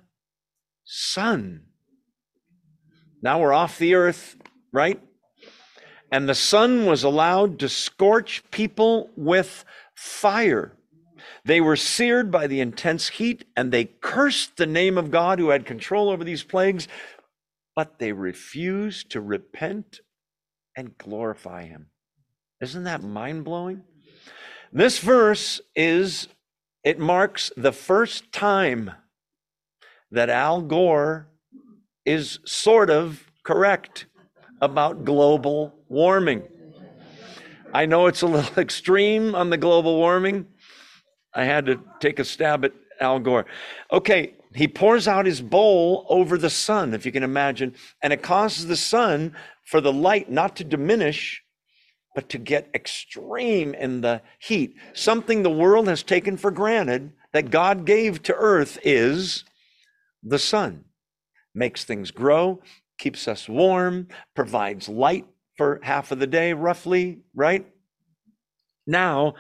[0.83, 1.65] sun.
[3.21, 4.35] Now we're off the earth,
[4.71, 5.01] right?
[6.11, 9.63] And the sun was allowed to scorch people with
[9.95, 10.75] fire.
[11.45, 15.49] They were seared by the intense heat and they cursed the name of God who
[15.49, 16.87] had control over these plagues,
[17.75, 20.01] but they refused to repent
[20.75, 21.87] and glorify him.
[22.59, 23.83] Isn't that mind blowing?
[24.71, 26.27] This verse is,
[26.83, 28.91] it marks the first time
[30.11, 31.27] that Al Gore
[32.05, 34.05] is sort of correct
[34.61, 36.43] about global warming.
[37.73, 40.47] I know it's a little extreme on the global warming.
[41.33, 43.45] I had to take a stab at Al Gore.
[43.91, 48.21] Okay, he pours out his bowl over the sun, if you can imagine, and it
[48.21, 49.33] causes the sun
[49.65, 51.41] for the light not to diminish,
[52.13, 54.75] but to get extreme in the heat.
[54.93, 59.45] Something the world has taken for granted that God gave to earth is
[60.23, 60.85] the sun.
[61.55, 62.61] Makes things grow,
[62.97, 65.25] keeps us warm, provides light
[65.57, 67.65] for half of the day, roughly, right?
[68.87, 69.35] Now,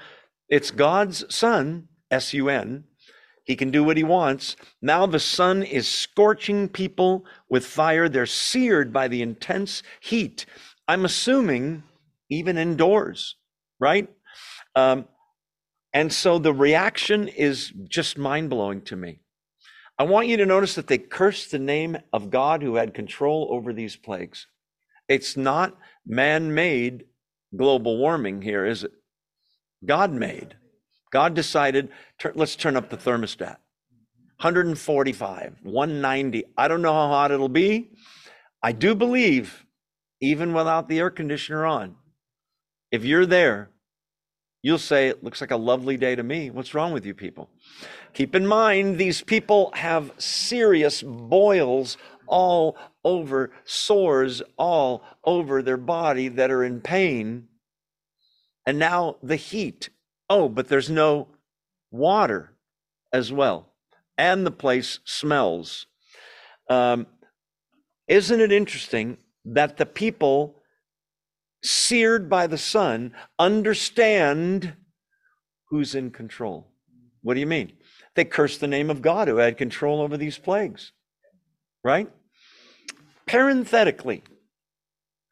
[0.49, 2.83] it's God's sun, S U N.
[3.43, 4.55] He can do what he wants.
[4.81, 8.07] Now the sun is scorching people with fire.
[8.07, 10.45] They're seared by the intense heat.
[10.87, 11.83] I'm assuming
[12.31, 13.35] even indoors,
[13.79, 14.09] right?
[14.75, 15.05] Um,
[15.93, 19.19] and so the reaction is just mind blowing to me.
[19.99, 23.49] I want you to notice that they cursed the name of God who had control
[23.51, 24.47] over these plagues.
[25.07, 25.77] It's not
[26.07, 27.03] man made
[27.55, 28.93] global warming here, is it?
[29.85, 30.55] God made.
[31.11, 31.89] God decided,
[32.33, 33.57] let's turn up the thermostat.
[34.39, 36.43] 145, 190.
[36.57, 37.91] I don't know how hot it'll be.
[38.63, 39.65] I do believe,
[40.21, 41.95] even without the air conditioner on,
[42.91, 43.69] if you're there,
[44.61, 46.49] you'll say, It looks like a lovely day to me.
[46.49, 47.49] What's wrong with you people?
[48.13, 56.27] Keep in mind, these people have serious boils all over, sores all over their body
[56.27, 57.47] that are in pain.
[58.65, 59.89] And now the heat.
[60.29, 61.27] Oh, but there's no
[61.89, 62.53] water
[63.11, 63.73] as well.
[64.17, 65.87] And the place smells.
[66.69, 67.07] Um,
[68.07, 70.60] isn't it interesting that the people
[71.63, 74.73] seared by the sun understand
[75.69, 76.67] who's in control?
[77.21, 77.73] What do you mean?
[78.15, 80.91] They curse the name of God who had control over these plagues,
[81.83, 82.09] right?
[83.25, 84.23] Parenthetically,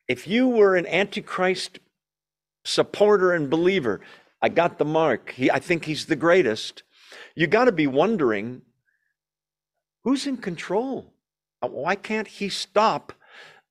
[0.08, 1.80] if you were an Antichrist
[2.64, 4.02] supporter and believer,
[4.42, 5.32] I got the mark.
[5.32, 6.84] He, I think he's the greatest.
[7.36, 8.62] You got to be wondering
[10.04, 11.14] who's in control?
[11.62, 13.14] Uh, why can't he stop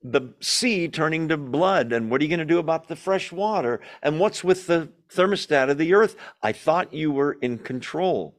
[0.02, 1.92] the sea turning to blood?
[1.92, 3.80] And what are you going to do about the fresh water?
[4.02, 6.16] And what's with the thermostat of the earth?
[6.42, 8.36] I thought you were in control.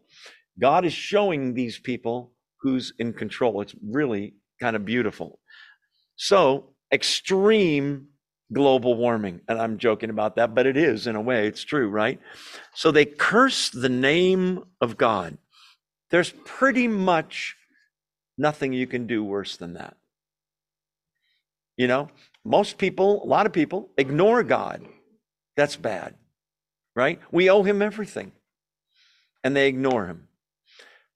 [0.59, 3.61] God is showing these people who's in control.
[3.61, 5.39] It's really kind of beautiful.
[6.15, 8.09] So, extreme
[8.51, 9.41] global warming.
[9.47, 12.19] And I'm joking about that, but it is in a way, it's true, right?
[12.73, 15.37] So they curse the name of God.
[16.09, 17.55] There's pretty much
[18.37, 19.97] nothing you can do worse than that.
[21.79, 22.09] You know,
[22.43, 24.85] most people, a lot of people ignore God.
[25.55, 26.13] That's bad,
[26.93, 27.21] right?
[27.31, 28.33] We owe him everything.
[29.45, 30.27] And they ignore him.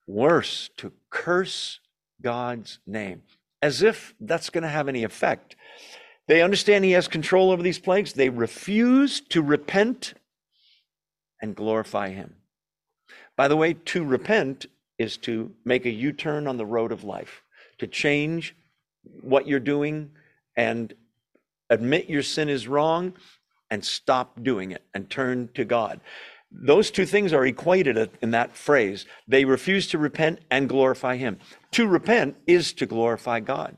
[0.07, 1.81] Worse, to curse
[2.21, 3.23] God's name,
[3.61, 5.57] as if that's going to have any effect.
[6.29, 8.13] They understand he has control over these plagues.
[8.13, 10.13] They refuse to repent
[11.41, 12.37] and glorify him.
[13.35, 17.03] By the way, to repent is to make a U turn on the road of
[17.03, 17.43] life,
[17.79, 18.55] to change
[19.19, 20.11] what you're doing
[20.55, 20.93] and
[21.69, 23.13] admit your sin is wrong
[23.69, 25.99] and stop doing it and turn to God.
[26.51, 29.07] Those two things are equated in that phrase.
[29.27, 31.39] They refuse to repent and glorify Him.
[31.71, 33.75] To repent is to glorify God.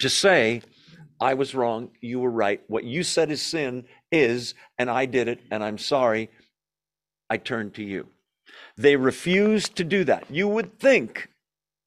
[0.00, 0.62] To say,
[1.20, 2.60] I was wrong, you were right.
[2.68, 6.30] What you said is sin is, and I did it, and I'm sorry.
[7.28, 8.08] I turn to you.
[8.76, 10.30] They refuse to do that.
[10.30, 11.28] You would think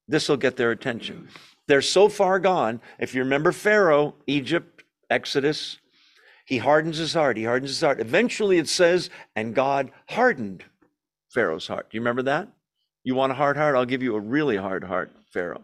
[0.07, 1.29] this will get their attention.
[1.67, 2.81] They're so far gone.
[2.99, 5.79] If you remember Pharaoh, Egypt, Exodus,
[6.45, 7.37] He hardens his heart.
[7.37, 7.99] He hardens his heart.
[7.99, 10.63] Eventually it says, and God hardened
[11.29, 11.89] Pharaoh's heart.
[11.89, 12.47] Do you remember that?
[13.03, 13.75] You want a hard heart?
[13.75, 15.63] I'll give you a really hard heart, Pharaoh.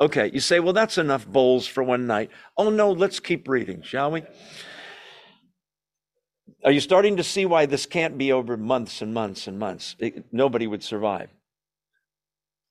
[0.00, 2.30] Okay, you say, well, that's enough bowls for one night.
[2.56, 4.22] Oh, no, let's keep reading, shall we?
[6.64, 9.96] Are you starting to see why this can't be over months and months and months?
[9.98, 11.28] It, nobody would survive.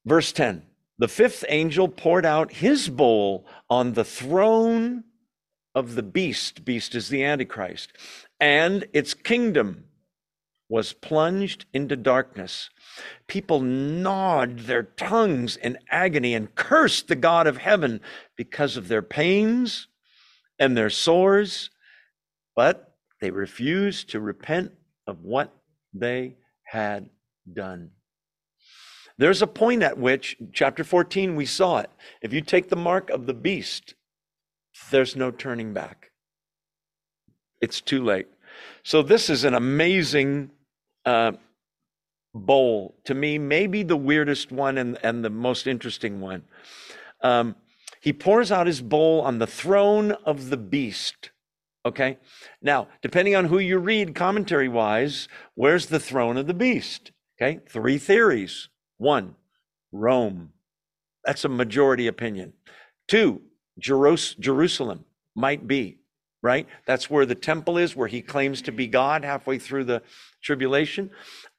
[0.04, 0.62] Verse 10
[1.00, 5.04] The fifth angel poured out his bowl on the throne
[5.74, 6.62] of the beast.
[6.66, 7.94] Beast is the Antichrist.
[8.38, 9.84] And its kingdom
[10.68, 12.68] was plunged into darkness.
[13.28, 18.02] People gnawed their tongues in agony and cursed the God of heaven
[18.36, 19.88] because of their pains
[20.58, 21.70] and their sores,
[22.54, 24.72] but they refused to repent
[25.06, 25.50] of what
[25.94, 27.08] they had
[27.50, 27.90] done.
[29.20, 31.90] There's a point at which, chapter 14, we saw it.
[32.22, 33.92] If you take the mark of the beast,
[34.90, 36.10] there's no turning back.
[37.60, 38.28] It's too late.
[38.82, 40.52] So, this is an amazing
[41.04, 41.32] uh,
[42.32, 42.96] bowl.
[43.04, 46.44] To me, maybe the weirdest one and, and the most interesting one.
[47.20, 47.56] Um,
[48.00, 51.30] he pours out his bowl on the throne of the beast.
[51.84, 52.16] Okay.
[52.62, 57.12] Now, depending on who you read commentary wise, where's the throne of the beast?
[57.36, 57.60] Okay.
[57.68, 58.70] Three theories.
[59.00, 59.34] One,
[59.92, 60.52] Rome.
[61.24, 62.52] That's a majority opinion.
[63.08, 63.40] Two,
[63.78, 66.00] Jerusalem might be,
[66.42, 66.68] right?
[66.84, 70.02] That's where the temple is, where he claims to be God halfway through the
[70.42, 71.10] tribulation.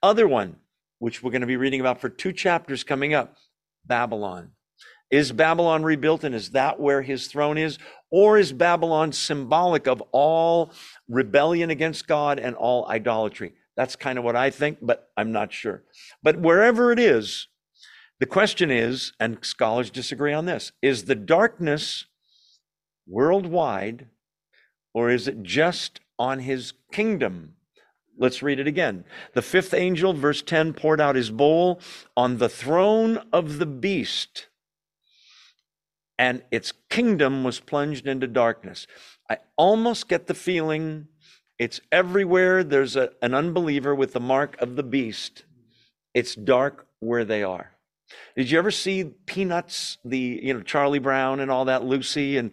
[0.04, 0.54] Other one,
[1.00, 3.36] which we're going to be reading about for two chapters coming up
[3.84, 4.52] Babylon.
[5.10, 7.76] Is Babylon rebuilt and is that where his throne is?
[8.12, 10.70] Or is Babylon symbolic of all
[11.08, 13.54] rebellion against God and all idolatry?
[13.76, 15.82] That's kind of what I think, but I'm not sure.
[16.22, 17.48] But wherever it is,
[18.20, 22.04] the question is, and scholars disagree on this, is the darkness
[23.06, 24.06] worldwide
[24.94, 27.54] or is it just on his kingdom?
[28.18, 29.04] Let's read it again.
[29.34, 31.80] The fifth angel, verse 10, poured out his bowl
[32.16, 34.48] on the throne of the beast,
[36.18, 38.86] and its kingdom was plunged into darkness.
[39.30, 41.08] I almost get the feeling
[41.62, 45.44] it's everywhere there's a, an unbeliever with the mark of the beast.
[46.12, 47.70] It's dark where they are.
[48.36, 52.36] Did you ever see Peanuts, the, you know, Charlie Brown and all that, Lucy?
[52.36, 52.50] And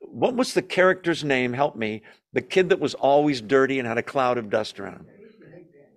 [0.00, 1.52] what was the character's name?
[1.52, 2.02] Help me.
[2.32, 5.06] The kid that was always dirty and had a cloud of dust around him.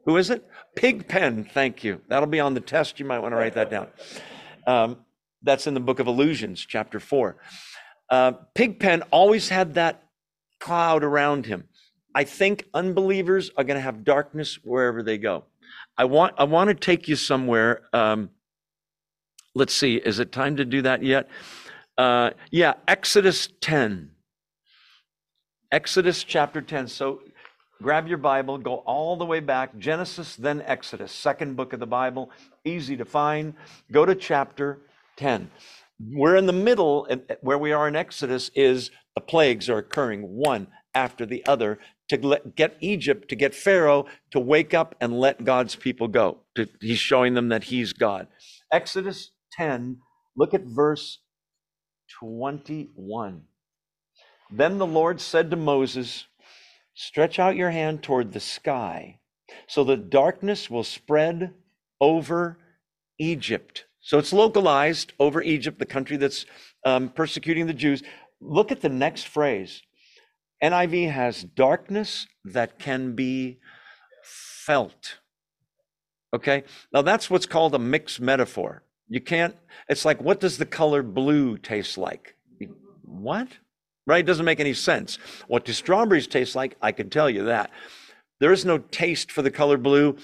[0.06, 0.48] Who is it?
[0.76, 1.46] Pigpen.
[1.46, 2.02] Thank you.
[2.10, 3.00] That'll be on the test.
[3.00, 3.88] You might want to write that down.
[4.68, 4.98] Um,
[5.42, 7.38] that's in the book of Illusions, chapter four.
[8.08, 10.04] Uh, Pigpen always had that
[10.60, 11.64] cloud around him.
[12.14, 15.46] I think unbelievers are going to have darkness wherever they go.
[15.98, 17.84] I want I want to take you somewhere.
[17.94, 18.30] Um,
[19.56, 19.96] let's see.
[19.96, 21.30] Is it time to do that yet?
[21.98, 24.12] Uh, yeah, Exodus 10.
[25.72, 26.88] Exodus chapter 10.
[26.88, 27.22] So
[27.82, 31.88] grab your Bible, go all the way back, Genesis, then Exodus, second book of the
[31.88, 32.32] Bible,
[32.66, 33.54] easy to find.
[33.92, 34.80] Go to chapter
[35.18, 35.50] 10.
[36.12, 37.08] We're in the middle,
[37.42, 41.80] where we are in Exodus, is the plagues are occurring one after the other
[42.12, 46.40] to let, get Egypt, to get Pharaoh to wake up and let God's people go.
[46.56, 48.28] To, he's showing them that he's God.
[48.72, 49.98] Exodus 10,
[50.36, 51.20] look at verse
[52.20, 53.44] 21.
[54.52, 56.26] Then the Lord said to Moses,
[56.94, 59.20] Stretch out your hand toward the sky,
[59.68, 61.54] so that darkness will spread
[62.02, 62.58] over
[63.18, 63.86] Egypt.
[64.02, 66.46] So it's localized over Egypt, the country that's
[66.86, 68.04] um, persecuting the Jews.
[68.42, 69.84] Look at the next phrase.
[70.64, 73.60] NIV has darkness that can be
[74.24, 75.20] felt.
[76.34, 76.64] Okay?
[76.94, 78.84] Now that's what's called a mixed metaphor.
[79.08, 79.56] You can't,
[79.90, 82.36] it's like, what does the color blue taste like?
[83.04, 83.50] What?
[84.08, 84.20] right?
[84.20, 85.18] It doesn't make any sense.
[85.48, 86.76] What do strawberries taste like?
[86.82, 87.72] I can tell you that.
[88.40, 90.18] There is no taste for the color blue.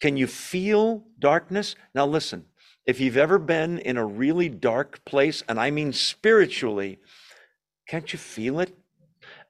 [0.00, 1.76] Can you feel darkness?
[1.94, 2.46] Now, listen,
[2.86, 6.98] if you've ever been in a really dark place, and I mean spiritually,
[7.86, 8.76] can't you feel it?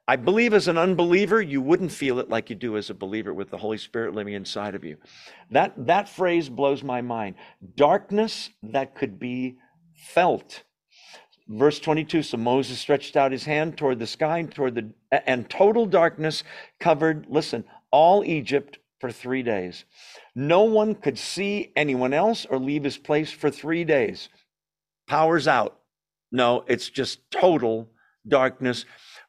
[0.07, 3.33] I believe as an unbeliever, you wouldn't feel it like you do as a believer
[3.33, 4.97] with the Holy Spirit living inside of you.
[5.51, 7.35] That, that phrase blows my mind.
[7.75, 9.57] Darkness that could be
[9.95, 10.63] felt.
[11.47, 15.49] Verse 22 So Moses stretched out his hand toward the sky, and toward the, and
[15.49, 16.43] total darkness
[16.79, 19.85] covered, listen, all Egypt for three days.
[20.35, 24.29] No one could see anyone else or leave his place for three days.
[25.07, 25.79] Power's out.
[26.31, 27.89] No, it's just total
[28.27, 28.85] darkness,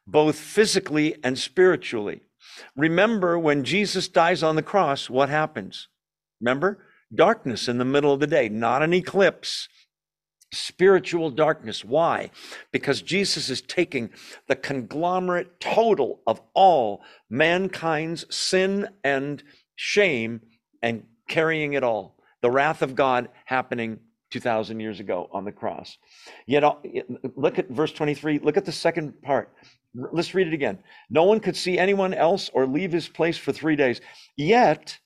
[0.06, 2.22] both physically and spiritually.
[2.76, 5.88] Remember when Jesus dies on the cross, what happens?
[6.40, 6.84] Remember?
[7.14, 9.68] Darkness in the middle of the day, not an eclipse,
[10.52, 11.84] spiritual darkness.
[11.84, 12.30] Why?
[12.72, 14.10] Because Jesus is taking
[14.48, 19.42] the conglomerate total of all mankind's sin and
[19.76, 20.40] shame
[20.82, 22.16] and carrying it all.
[22.42, 24.00] The wrath of God happening
[24.30, 25.98] 2,000 years ago on the cross.
[26.46, 26.74] Yet, uh,
[27.36, 28.38] look at verse 23.
[28.38, 29.54] Look at the second part.
[29.94, 30.78] Let's read it again.
[31.10, 34.00] No one could see anyone else or leave his place for three days.
[34.36, 34.98] Yet,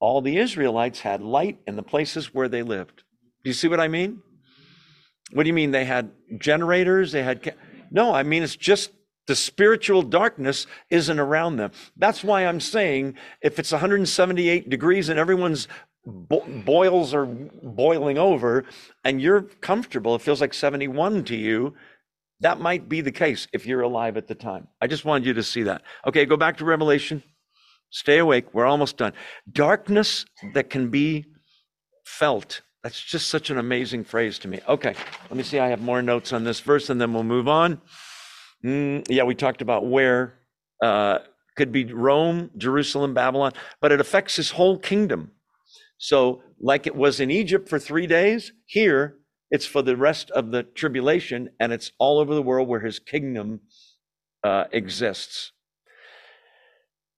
[0.00, 3.02] all the Israelites had light in the places where they lived.
[3.42, 4.22] Do you see what I mean?
[5.32, 5.70] What do you mean?
[5.70, 7.12] They had generators?
[7.12, 7.54] They had.
[7.90, 8.90] No, I mean, it's just
[9.26, 11.72] the spiritual darkness isn't around them.
[11.96, 15.66] That's why I'm saying if it's 178 degrees and everyone's
[16.04, 18.64] bo- boils are boiling over
[19.04, 21.74] and you're comfortable, it feels like 71 to you,
[22.40, 24.68] that might be the case if you're alive at the time.
[24.80, 25.82] I just wanted you to see that.
[26.06, 27.22] Okay, go back to Revelation.
[27.90, 28.52] Stay awake.
[28.52, 29.12] We're almost done.
[29.50, 31.26] Darkness that can be
[32.04, 34.60] felt that's just such an amazing phrase to me.
[34.68, 34.94] Okay,
[35.28, 35.58] let me see.
[35.58, 37.80] I have more notes on this verse and then we'll move on.
[38.64, 40.34] Mm, yeah, we talked about where
[40.80, 41.18] uh,
[41.56, 45.32] could be Rome, Jerusalem, Babylon, but it affects his whole kingdom.
[45.98, 49.16] So, like it was in Egypt for three days, here
[49.50, 52.98] it's for the rest of the tribulation, and it's all over the world where his
[52.98, 53.60] kingdom
[54.42, 55.52] uh, exists.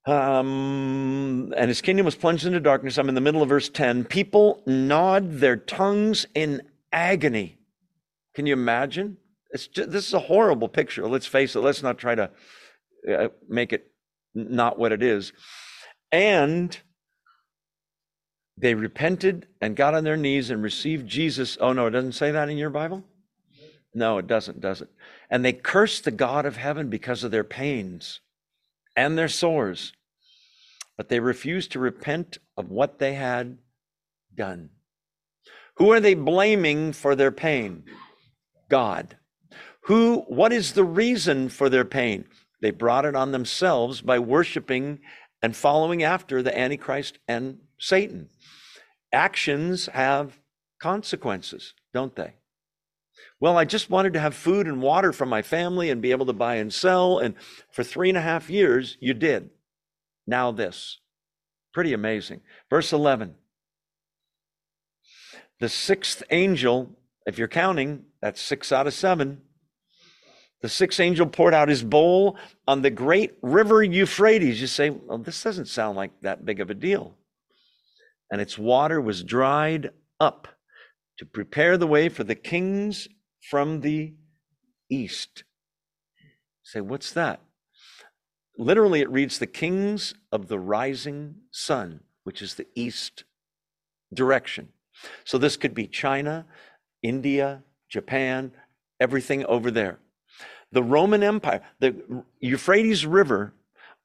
[0.07, 2.97] Um, and his kingdom was plunged into darkness.
[2.97, 4.05] I'm in the middle of verse 10.
[4.05, 6.63] People gnawed their tongues in
[6.93, 7.59] agony.
[8.35, 9.19] Can you imagine?
[9.53, 11.07] Just, this is a horrible picture.
[11.07, 11.61] Let's face it.
[11.61, 12.31] Let's not try to
[13.11, 13.91] uh, make it
[14.35, 15.33] not what it is.
[16.11, 16.79] And
[18.61, 21.57] they repented and got on their knees and received Jesus.
[21.61, 23.05] Oh, no, it doesn't say that in your Bible?
[23.95, 24.89] No, it doesn't, does it?
[25.31, 28.21] And they cursed the God of heaven because of their pains
[28.97, 29.93] and their sores
[30.99, 33.57] but they refused to repent of what they had
[34.35, 34.69] done.
[35.77, 37.85] Who are they blaming for their pain?
[38.69, 39.17] God.
[39.83, 42.25] Who, what is the reason for their pain?
[42.61, 44.99] They brought it on themselves by worshiping
[45.41, 48.29] and following after the Antichrist and Satan.
[49.13, 50.39] Actions have
[50.81, 52.35] consequences, don't they?
[53.41, 56.27] Well, I just wanted to have food and water for my family and be able
[56.27, 57.19] to buy and sell.
[57.19, 57.35] And
[57.71, 59.51] for three and a half years, you did.
[60.27, 60.99] Now, this.
[61.73, 62.41] Pretty amazing.
[62.71, 63.35] Verse 11.
[65.61, 66.91] The sixth angel,
[67.27, 69.43] if you're counting, that's six out of seven.
[70.61, 72.37] The sixth angel poured out his bowl
[72.67, 74.61] on the great river Euphrates.
[74.61, 77.15] You say, well, this doesn't sound like that big of a deal.
[78.31, 80.49] And its water was dried up
[81.19, 83.09] to prepare the way for the kings
[83.51, 84.15] from the
[84.91, 85.45] east.
[86.63, 87.41] Say, what's that?
[88.59, 93.25] literally it reads the kings of the rising sun, which is the east
[94.13, 94.69] direction.
[95.25, 96.45] So this could be China,
[97.03, 98.51] India, Japan,
[99.01, 100.01] everything over there.
[100.73, 103.55] The Roman Empire, the Euphrates River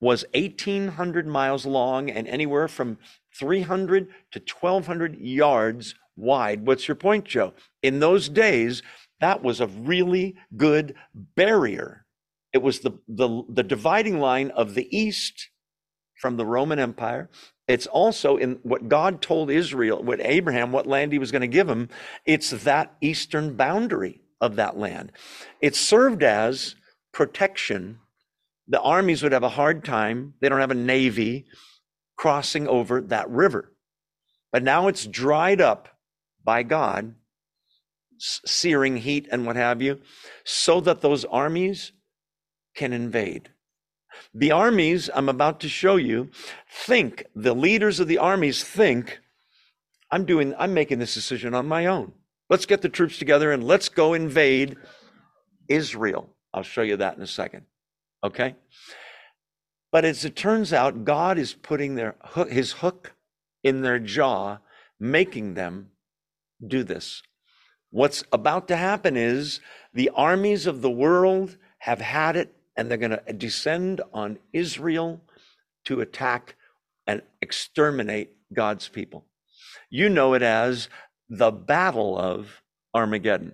[0.04, 2.98] was 1,800 miles long and anywhere from
[3.40, 6.66] 300 to 1,200 yards wide.
[6.68, 7.54] What's your point, Joe?
[7.82, 8.84] In those days,
[9.20, 12.04] that was a really good barrier
[12.54, 15.50] it was the, the, the dividing line of the east
[16.16, 17.30] from the Roman Empire.
[17.68, 21.48] It's also in what God told Israel, what Abraham, what land he was going to
[21.48, 21.90] give him.
[22.26, 25.12] It's that eastern boundary of that land.
[25.62, 26.76] It served as
[27.12, 28.00] protection.
[28.68, 30.36] The armies would have a hard time.
[30.40, 31.46] They don't have a navy
[32.18, 33.74] crossing over that river.
[34.52, 35.90] But now it's dried up
[36.44, 37.16] by God,
[38.18, 40.00] searing heat and what have you,
[40.44, 41.92] so that those armies
[42.76, 43.50] can invade.
[44.34, 46.30] The armies I'm about to show you
[46.70, 49.20] think, the leaders of the armies think,
[50.12, 52.14] I'm doing, I'm making this decision on my own.
[52.50, 54.78] Let's get the troops together and let's go invade
[55.68, 56.30] Israel.
[56.54, 57.66] I'll show you that in a second.
[58.24, 58.56] Okay?
[59.92, 62.16] But as it turns out, God is putting their
[62.50, 63.14] his hook
[63.64, 64.58] in their jaw,
[65.00, 65.92] making them
[66.66, 67.22] do this.
[67.92, 69.60] What's about to happen is
[69.94, 75.22] the armies of the world have had it and they're going to descend on Israel
[75.86, 76.56] to attack
[77.06, 79.26] and exterminate God's people.
[79.90, 80.90] You know it as
[81.30, 82.64] the Battle of
[82.96, 83.54] Armageddon.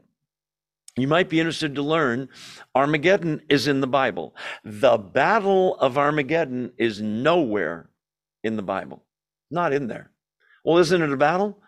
[1.00, 2.30] You might be interested to learn
[2.76, 4.36] Armageddon is in the Bible.
[4.64, 7.90] The Battle of Armageddon is nowhere
[8.44, 9.04] in the Bible,
[9.52, 10.12] not in there.
[10.64, 11.62] Well, isn't it a battle?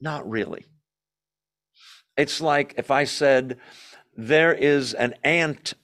[0.00, 0.66] Not really.
[2.16, 3.58] It's like if I said,
[4.16, 5.74] there is an ant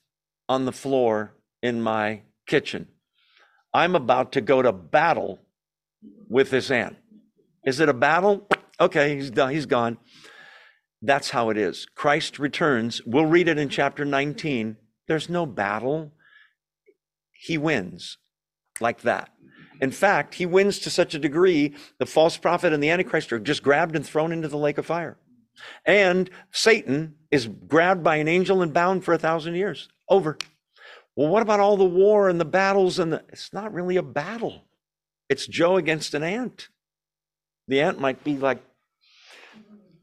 [0.48, 2.88] on the floor in my kitchen.
[3.72, 5.38] I'm about to go to battle
[6.28, 6.96] with this ant.
[7.64, 8.48] Is it a battle?
[8.80, 9.52] Okay, he's done.
[9.52, 9.98] He's gone.
[11.00, 11.86] That's how it is.
[11.94, 13.02] Christ returns.
[13.06, 14.76] We'll read it in chapter 19.
[15.06, 16.12] There's no battle.
[17.32, 18.18] He wins
[18.80, 19.30] like that.
[19.80, 23.38] In fact, he wins to such a degree, the false prophet and the Antichrist are
[23.38, 25.16] just grabbed and thrown into the lake of fire.
[25.84, 29.88] And Satan is grabbed by an angel and bound for a thousand years.
[30.08, 30.36] Over.
[31.14, 34.02] Well, what about all the war and the battles and the it's not really a
[34.02, 34.62] battle.
[35.28, 36.68] It's Joe against an ant.
[37.66, 38.62] The ant might be like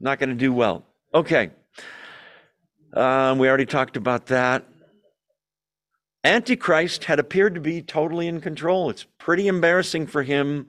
[0.00, 0.84] not going to do well.
[1.14, 1.50] Okay.
[2.92, 4.64] Um, we already talked about that.
[6.24, 8.90] Antichrist had appeared to be totally in control.
[8.90, 10.68] It's pretty embarrassing for him.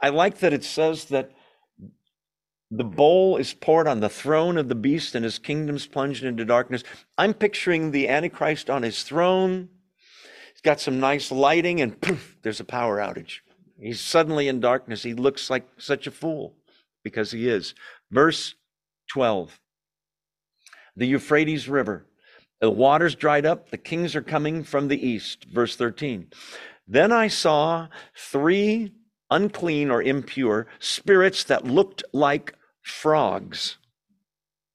[0.00, 1.32] I like that it says that
[2.70, 6.44] the bowl is poured on the throne of the beast and his kingdom's plunged into
[6.44, 6.84] darkness.
[7.18, 9.68] I'm picturing the Antichrist on his throne.
[10.52, 13.40] He's got some nice lighting, and poof, there's a power outage.
[13.78, 15.02] He's suddenly in darkness.
[15.02, 16.54] He looks like such a fool
[17.02, 17.74] because he is.
[18.10, 18.54] Verse
[19.12, 19.60] 12
[20.96, 22.06] The Euphrates River.
[22.62, 25.44] The waters dried up, the kings are coming from the east.
[25.44, 26.28] Verse 13.
[26.88, 28.92] Then I saw three
[29.30, 33.76] unclean or impure spirits that looked like frogs.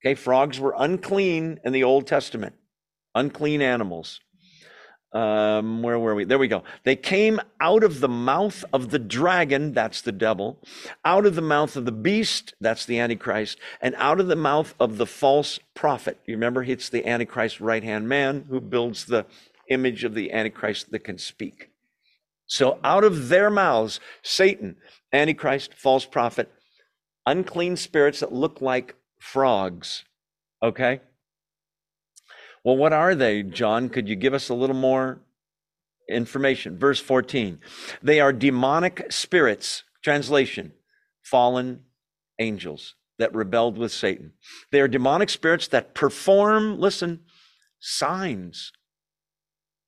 [0.05, 2.53] Okay, frogs were unclean in the Old Testament,
[3.15, 4.19] unclean animals
[5.13, 6.25] um, where were we?
[6.25, 6.63] There we go.
[6.83, 10.59] They came out of the mouth of the dragon, that's the devil,
[11.05, 14.75] out of the mouth of the beast, that's the Antichrist, and out of the mouth
[14.79, 16.19] of the false prophet.
[16.25, 19.25] You remember, it's the Antichrist right hand man who builds the
[19.69, 21.71] image of the Antichrist that can speak.
[22.45, 24.77] So out of their mouths, Satan,
[25.13, 26.51] Antichrist, false prophet,
[27.25, 30.05] unclean spirits that look like frogs.
[30.63, 31.01] Okay?
[32.67, 33.87] Well, what are they, John?
[33.87, 35.21] Could you give us a little more
[36.09, 36.77] information?
[36.77, 37.59] Verse 14.
[38.03, 40.73] They are demonic spirits, translation,
[41.23, 41.83] fallen
[42.39, 44.33] angels that rebelled with Satan.
[44.69, 47.21] They are demonic spirits that perform, listen,
[47.79, 48.73] signs.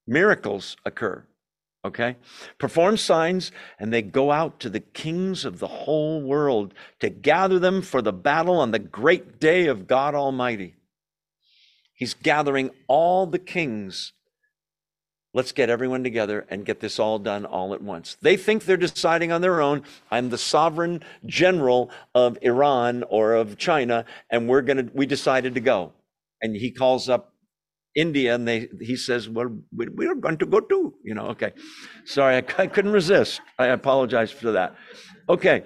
[0.08, 1.26] Miracles occur,
[1.84, 2.16] okay?
[2.60, 7.60] Perform signs, and they go out to the kings of the whole world to gather
[7.60, 10.76] them for the battle on the great day of God Almighty.
[12.00, 14.14] He's gathering all the kings.
[15.34, 18.16] Let's get everyone together and get this all done all at once.
[18.22, 19.84] They think they're deciding on their own.
[20.10, 25.60] I'm the sovereign general of Iran or of China, and we're to, we decided to
[25.60, 25.91] go.
[26.41, 27.34] And he calls up
[27.95, 30.93] India and they, he says, well, we, are going to go too.
[31.04, 31.52] You know, okay.
[32.06, 33.41] Sorry, I, I couldn't resist.
[33.60, 34.74] I apologize for that.
[35.28, 35.66] Okay.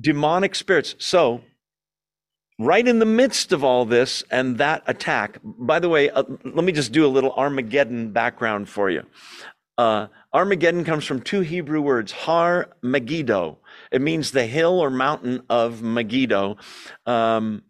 [0.00, 0.94] Demonic spirits.
[0.98, 1.42] So
[2.64, 5.38] right in the midst of all this and that attack.
[5.42, 9.04] By the way, uh, let me just do a little Armageddon background for you.
[9.78, 13.58] Uh, Armageddon comes from two Hebrew words, Har Megiddo.
[13.90, 16.56] It means the hill or mountain of Megiddo.
[17.06, 17.62] Um,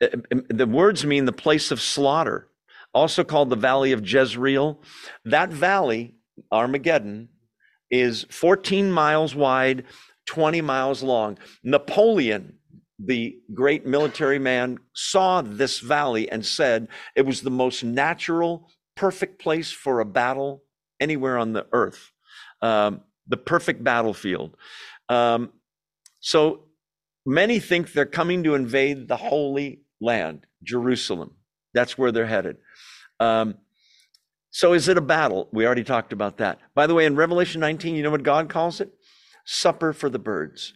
[0.00, 2.48] the words mean the place of slaughter,
[2.94, 4.82] also called the Valley of Jezreel.
[5.24, 6.14] That valley,
[6.50, 7.28] Armageddon,
[7.90, 9.84] is 14 miles wide,
[10.26, 11.38] 20 miles long.
[11.62, 12.59] Napoleon
[13.02, 19.40] the great military man saw this valley and said it was the most natural, perfect
[19.40, 20.62] place for a battle
[21.00, 22.12] anywhere on the earth,
[22.60, 24.56] um, the perfect battlefield.
[25.08, 25.50] Um,
[26.20, 26.64] so
[27.24, 31.32] many think they're coming to invade the Holy Land, Jerusalem.
[31.72, 32.56] That's where they're headed.
[33.18, 33.56] Um,
[34.50, 35.48] so is it a battle?
[35.52, 36.58] We already talked about that.
[36.74, 38.92] By the way, in Revelation 19, you know what God calls it?
[39.46, 40.74] Supper for the birds.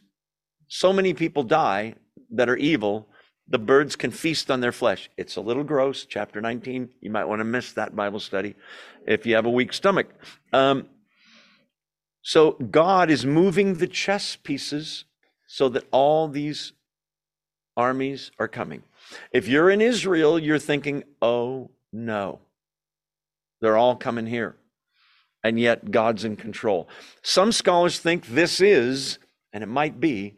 [0.68, 1.96] So many people die
[2.30, 3.08] that are evil,
[3.48, 5.10] the birds can feast on their flesh.
[5.16, 6.88] It's a little gross, chapter 19.
[7.00, 8.54] You might want to miss that Bible study
[9.06, 10.08] if you have a weak stomach.
[10.52, 10.86] Um,
[12.22, 15.04] so God is moving the chess pieces
[15.46, 16.72] so that all these
[17.76, 18.82] armies are coming.
[19.30, 22.40] If you're in Israel, you're thinking, oh no,
[23.60, 24.56] they're all coming here.
[25.42, 26.88] And yet God's in control.
[27.22, 29.18] Some scholars think this is,
[29.52, 30.36] and it might be,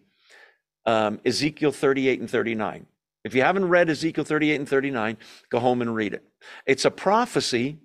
[0.86, 2.86] um, Ezekiel 38 and 39.
[3.24, 5.16] If you haven't read Ezekiel 38 and 39,
[5.50, 6.24] go home and read it.
[6.64, 7.78] It's a prophecy.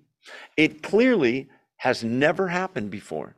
[0.56, 1.48] It clearly
[1.78, 3.34] has never happened before.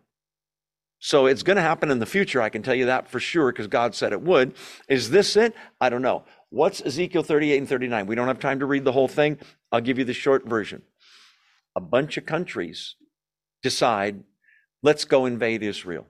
[0.99, 2.41] So it's going to happen in the future.
[2.41, 4.55] I can tell you that for sure because God said it would.
[4.89, 5.55] Is this it?
[5.81, 6.24] I don't know.
[6.51, 8.07] What's Ezekiel 38 and 39?
[8.07, 9.39] We don't have time to read the whole thing.
[9.73, 10.82] I'll give you the short version.
[11.74, 12.97] A bunch of countries
[13.62, 14.23] decide,
[14.82, 16.07] let's go invade Israel.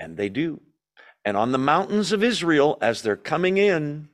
[0.00, 0.60] And they do.
[1.24, 4.08] And on the mountains of Israel, as they're coming in,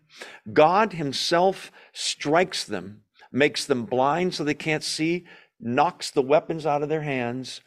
[0.53, 5.27] God Himself strikes them, makes them blind so they can't see,
[5.59, 7.61] knocks the weapons out of their hands,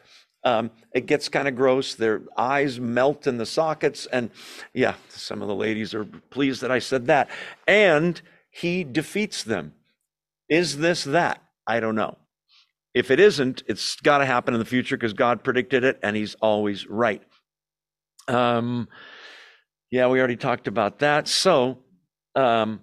[0.45, 1.95] Um, it gets kind of gross.
[1.95, 4.07] Their eyes melt in the sockets.
[4.07, 4.30] And
[4.74, 7.30] yeah, some of the ladies are pleased that I said that.
[7.65, 8.22] And
[8.52, 9.74] he defeats them.
[10.49, 11.41] Is this that?
[11.65, 12.18] I don't know.
[12.94, 16.15] If it isn't, it's got to happen in the future because God predicted it and
[16.15, 17.24] he's always right.
[18.28, 18.90] Um,
[19.94, 21.28] yeah, we already talked about that.
[21.28, 21.78] So,
[22.36, 22.82] um,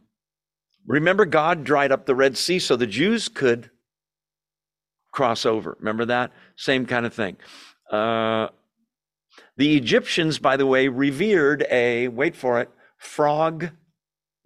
[0.86, 3.68] remember, God dried up the Red Sea so the Jews could
[5.10, 5.76] cross over.
[5.80, 6.30] Remember that?
[6.54, 7.36] Same kind of thing.
[7.90, 8.46] Uh,
[9.56, 13.70] the Egyptians, by the way, revered a, wait for it, frog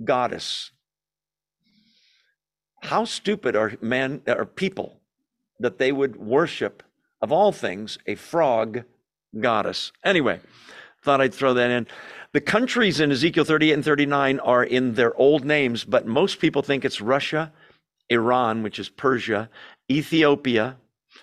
[0.02, 0.70] goddess.
[2.82, 5.02] How stupid are men are people
[5.58, 6.82] that they would worship,
[7.20, 8.84] of all things, a frog
[9.38, 9.92] goddess.
[10.02, 10.40] Anyway,
[11.04, 11.86] thought I'd throw that in.
[12.34, 16.62] The countries in Ezekiel 38 and 39 are in their old names, but most people
[16.62, 17.52] think it's Russia,
[18.10, 19.48] Iran, which is Persia,
[19.88, 20.76] Ethiopia,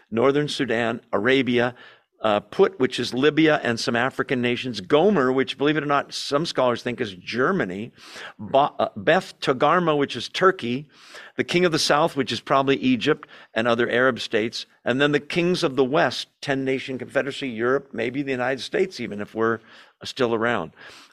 [0.09, 1.75] Northern Sudan, Arabia,
[2.21, 6.13] uh, Put, which is Libya and some African nations, Gomer, which, believe it or not,
[6.13, 7.91] some scholars think is Germany,
[8.39, 10.87] ba- uh, Beth Togarmah, which is Turkey,
[11.35, 15.11] the king of the south, which is probably Egypt and other Arab states, and then
[15.11, 19.33] the kings of the west, 10 nation confederacy, Europe, maybe the United States, even if
[19.33, 19.59] we're
[20.03, 20.71] still around,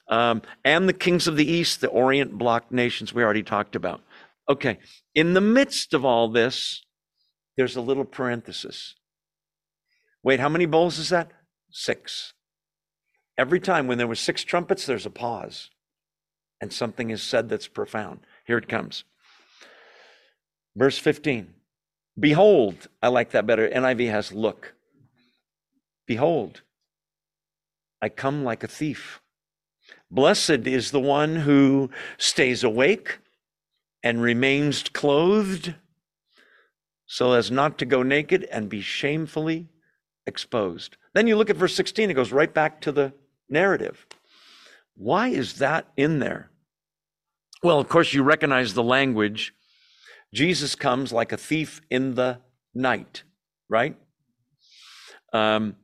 [0.08, 4.00] um, and the kings of the east, the Orient bloc nations we already talked about.
[4.48, 4.78] Okay,
[5.14, 6.82] in the midst of all this,
[7.56, 8.94] there's a little parenthesis.
[10.22, 11.30] Wait, how many bowls is that?
[11.70, 12.32] Six.
[13.36, 15.70] Every time when there were six trumpets, there's a pause.
[16.60, 18.20] And something is said that's profound.
[18.46, 19.04] Here it comes.
[20.74, 21.54] Verse 15.
[22.18, 23.68] Behold, I like that better.
[23.68, 24.74] NIV has look.
[26.06, 26.62] Behold,
[28.00, 29.20] I come like a thief.
[30.10, 33.18] Blessed is the one who stays awake
[34.02, 35.74] and remains clothed
[37.06, 39.66] so as not to go naked and be shamefully
[40.26, 40.98] exposed.
[41.14, 43.14] Then you look at verse 16, it goes right back to the
[43.48, 44.06] narrative.
[44.94, 46.50] Why is that in there?
[47.62, 49.54] Well, of course, you recognize the language.
[50.34, 52.40] Jesus comes like a thief in the
[52.74, 53.22] night,
[53.68, 53.96] right?
[55.32, 55.76] Um,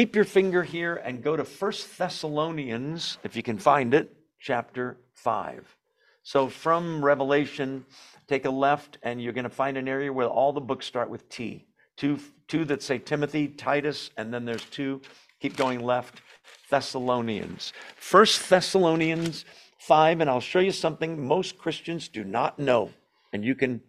[0.00, 4.96] keep your finger here and go to First Thessalonians, if you can find it, chapter
[5.12, 5.76] 5.
[6.22, 7.84] So from Revelation,
[8.26, 11.10] take a left and you're going to find an area where all the books start
[11.10, 11.66] with T.
[11.98, 12.18] Two,
[12.48, 15.02] two that say Timothy, Titus, and then there's two.
[15.38, 16.22] Keep going left.
[16.70, 17.74] Thessalonians.
[17.96, 19.44] First Thessalonians
[19.80, 22.88] 5, and I'll show you something most Christians do not know.
[23.34, 23.82] And you can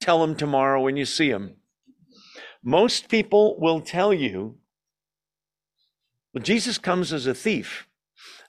[0.00, 1.56] tell them tomorrow when you see them.
[2.62, 4.59] Most people will tell you,
[6.32, 7.86] well, Jesus comes as a thief.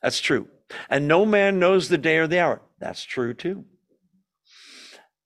[0.02, 0.48] That's true.
[0.90, 2.62] And no man knows the day or the hour.
[2.80, 3.66] That's true too.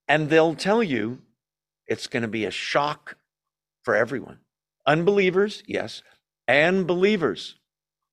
[0.08, 1.22] And they'll tell you
[1.88, 3.18] it's going to be a shock
[3.84, 4.40] for everyone.
[4.86, 6.04] Unbelievers, yes,
[6.48, 7.56] and believers.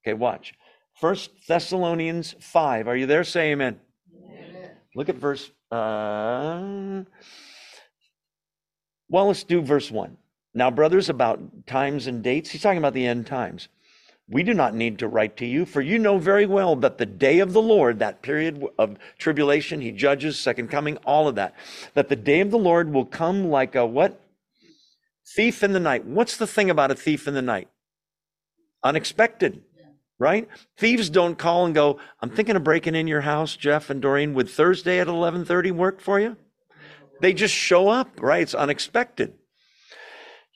[0.05, 0.55] Okay, watch.
[0.95, 2.89] First Thessalonians 5.
[2.89, 3.25] Are you there?
[3.25, 3.81] Say amen.
[4.25, 4.71] amen.
[4.95, 5.51] Look at verse.
[5.71, 7.05] Uh,
[9.09, 10.17] well, let's do verse 1.
[10.55, 13.69] Now, brothers, about times and dates, he's talking about the end times.
[14.33, 17.05] We do not need to write to you, for you know very well that the
[17.05, 21.55] day of the Lord, that period of tribulation, he judges, second coming, all of that,
[21.93, 24.19] that the day of the Lord will come like a what?
[25.37, 26.07] Thief in the night.
[26.07, 27.69] What's the thing about a thief in the night?
[28.83, 29.65] Unexpected,
[30.19, 30.49] right?
[30.79, 34.33] Thieves don't call and go, I'm thinking of breaking in your house, Jeff and Doreen.
[34.33, 36.39] Would Thursday at 1130 work for you?
[37.21, 38.41] They just show up, right?
[38.41, 39.35] It's unexpected.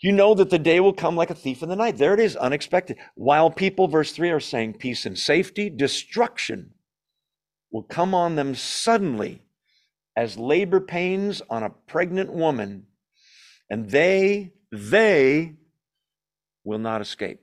[0.00, 1.96] You know that the day will come like a thief in the night.
[1.96, 2.98] There it is, unexpected.
[3.14, 6.72] While people, verse 3, are saying peace and safety, destruction
[7.70, 9.42] will come on them suddenly
[10.14, 12.86] as labor pains on a pregnant woman,
[13.70, 15.54] and they, they
[16.64, 17.40] will not escape.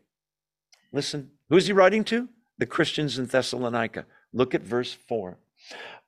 [0.92, 2.30] Listen, who's he writing to?
[2.58, 4.06] The Christians in Thessalonica.
[4.32, 5.38] Look at verse 4.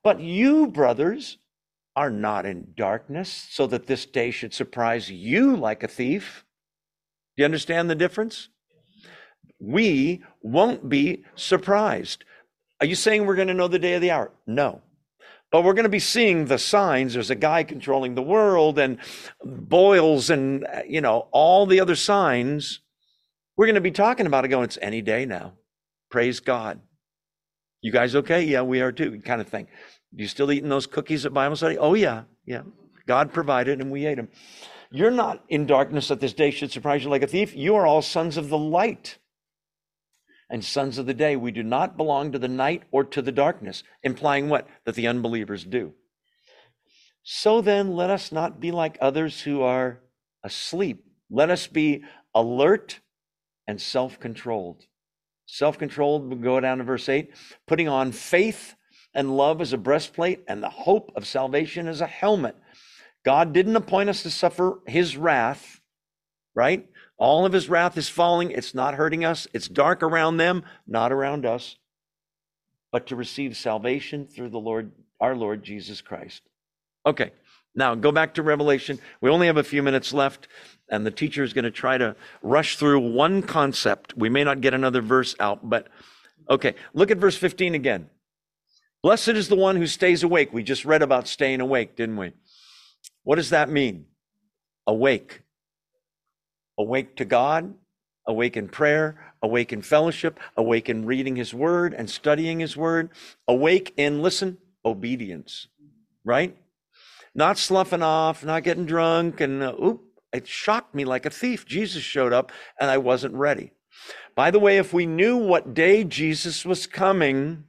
[0.02, 1.38] But you, brothers,
[1.96, 6.44] are not in darkness, so that this day should surprise you like a thief.
[7.36, 8.50] Do you understand the difference?
[9.58, 12.24] We won't be surprised.
[12.80, 14.30] Are you saying we're going to know the day of the hour?
[14.46, 14.82] No.
[15.50, 17.14] But we're going to be seeing the signs.
[17.14, 18.98] There's a guy controlling the world and
[19.42, 22.80] boils and, you know, all the other signs.
[23.56, 25.54] We're going to be talking about it going, it's any day now.
[26.10, 26.80] Praise God.
[27.80, 28.42] You guys okay?
[28.42, 29.68] Yeah, we are too, kind of thing.
[30.16, 31.76] You still eating those cookies at Bible study?
[31.76, 32.62] Oh, yeah, yeah.
[33.06, 34.28] God provided and we ate them.
[34.90, 37.54] You're not in darkness that this day should surprise you like a thief.
[37.54, 39.18] You are all sons of the light
[40.48, 41.36] and sons of the day.
[41.36, 44.66] We do not belong to the night or to the darkness, implying what?
[44.86, 45.92] That the unbelievers do.
[47.22, 50.00] So then, let us not be like others who are
[50.42, 51.04] asleep.
[51.28, 53.00] Let us be alert
[53.66, 54.84] and self controlled.
[55.44, 57.30] Self controlled, we'll go down to verse 8,
[57.66, 58.76] putting on faith
[59.16, 62.54] and love as a breastplate and the hope of salvation as a helmet.
[63.24, 65.80] God didn't appoint us to suffer his wrath,
[66.54, 66.86] right?
[67.16, 68.50] All of his wrath is falling.
[68.50, 69.48] It's not hurting us.
[69.54, 71.76] It's dark around them, not around us,
[72.92, 76.42] but to receive salvation through the Lord, our Lord Jesus Christ.
[77.06, 77.32] Okay,
[77.74, 78.98] now go back to Revelation.
[79.22, 80.46] We only have a few minutes left,
[80.90, 84.14] and the teacher is going to try to rush through one concept.
[84.14, 85.88] We may not get another verse out, but
[86.50, 88.10] okay, look at verse 15 again.
[89.06, 90.52] Blessed is the one who stays awake.
[90.52, 92.32] We just read about staying awake, didn't we?
[93.22, 94.06] What does that mean?
[94.84, 95.42] Awake
[96.76, 97.72] awake to God,
[98.26, 103.10] awake in prayer, awake in fellowship, awake in reading His Word and studying His Word,
[103.46, 105.68] awake in, listen, obedience,
[106.24, 106.56] right?
[107.32, 110.02] Not sloughing off, not getting drunk, and uh, oop,
[110.32, 111.64] it shocked me like a thief.
[111.64, 112.50] Jesus showed up
[112.80, 113.70] and I wasn't ready.
[114.34, 117.66] By the way, if we knew what day Jesus was coming,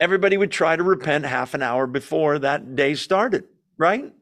[0.00, 3.44] everybody would try to repent half an hour before that day started,
[3.78, 4.12] right?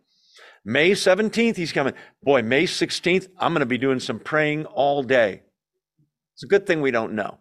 [0.64, 1.94] May 17th, he's coming.
[2.22, 5.42] Boy, May 16th, I'm going to be doing some praying all day.
[6.34, 7.38] It's a good thing we don't know.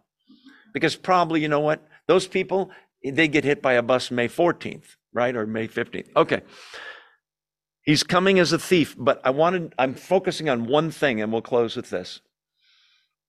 [0.74, 1.86] Because probably, you know what?
[2.08, 2.72] Those people,
[3.04, 5.36] they get hit by a bus May 14th, right?
[5.36, 6.08] Or May 15th.
[6.16, 6.42] Okay.
[7.84, 11.42] He's coming as a thief, but I wanted, I'm focusing on one thing, and we'll
[11.42, 12.22] close with this.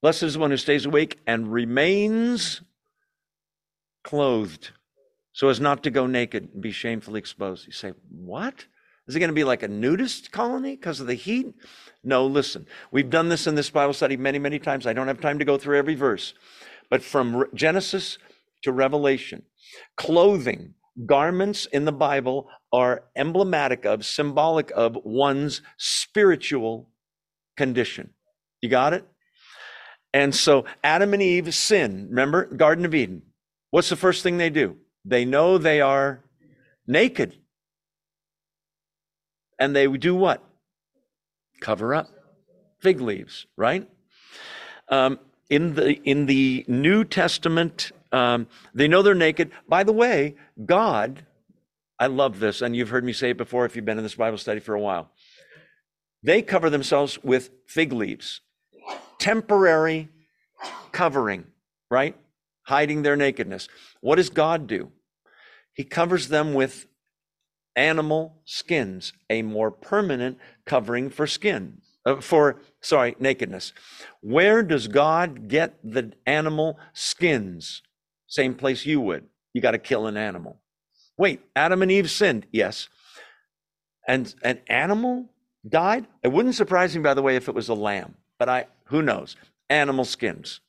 [0.02, 2.60] Blessed is the one who stays awake and remains
[4.04, 4.72] clothed
[5.32, 7.66] so as not to go naked and be shamefully exposed.
[7.66, 8.66] You say, What?
[9.08, 11.54] Is it going to be like a nudist colony because of the heat?
[12.04, 12.66] No, listen.
[12.92, 14.86] We've done this in this Bible study many, many times.
[14.86, 16.34] I don't have time to go through every verse.
[16.88, 18.18] But from Genesis
[18.62, 19.42] to Revelation,
[19.96, 26.88] clothing, garments in the Bible are emblematic of, symbolic of one's spiritual
[27.56, 28.10] condition.
[28.60, 29.04] You got it?
[30.14, 32.06] And so Adam and Eve sin.
[32.08, 33.22] Remember, Garden of Eden.
[33.70, 34.76] What's the first thing they do?
[35.04, 36.22] They know they are
[36.86, 37.36] naked
[39.58, 40.42] and they do what?
[41.60, 42.08] Cover up
[42.82, 43.88] fig leaves, right?
[44.88, 49.52] Um, in the in the New Testament, um, they know they're naked.
[49.68, 50.34] By the way,
[50.66, 51.24] God,
[51.98, 54.16] I love this, and you've heard me say it before if you've been in this
[54.16, 55.10] Bible study for a while.
[56.22, 58.40] They cover themselves with fig leaves,
[59.18, 60.08] temporary
[60.90, 61.46] covering,
[61.90, 62.16] right?
[62.64, 63.68] Hiding their nakedness.
[64.00, 64.92] What does God do?
[65.74, 66.86] He covers them with
[67.74, 73.72] animal skins, a more permanent covering for skin, uh, for, sorry, nakedness.
[74.20, 77.82] Where does God get the animal skins?
[78.26, 79.26] Same place you would.
[79.54, 80.60] You got to kill an animal.
[81.18, 82.46] Wait, Adam and Eve sinned.
[82.52, 82.88] Yes.
[84.06, 85.30] And an animal
[85.68, 86.06] died?
[86.22, 89.02] It wouldn't surprise me, by the way, if it was a lamb, but I, who
[89.02, 89.36] knows?
[89.70, 90.60] Animal skins.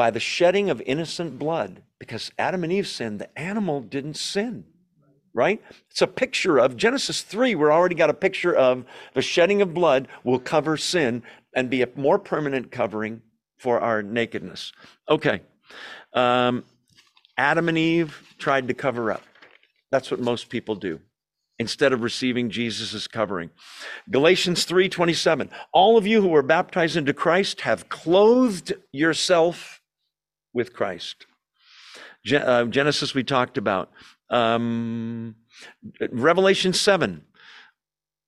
[0.00, 4.64] By the shedding of innocent blood, because Adam and Eve sinned, the animal didn't sin
[5.34, 5.62] right?
[5.90, 7.54] It's a picture of Genesis 3.
[7.54, 11.22] We're already got a picture of the shedding of blood will cover sin
[11.54, 13.20] and be a more permanent covering
[13.58, 14.72] for our nakedness.
[15.06, 15.42] Okay.
[16.14, 16.64] Um,
[17.36, 19.22] Adam and Eve tried to cover up.
[19.90, 21.00] That's what most people do
[21.58, 23.50] instead of receiving Jesus' covering.
[24.10, 25.50] Galatians 3:27.
[25.74, 29.79] All of you who were baptized into Christ have clothed yourself
[30.52, 31.26] with Christ.
[32.32, 33.90] Uh, Genesis we talked about.
[34.28, 35.36] Um,
[36.10, 37.24] Revelation 7,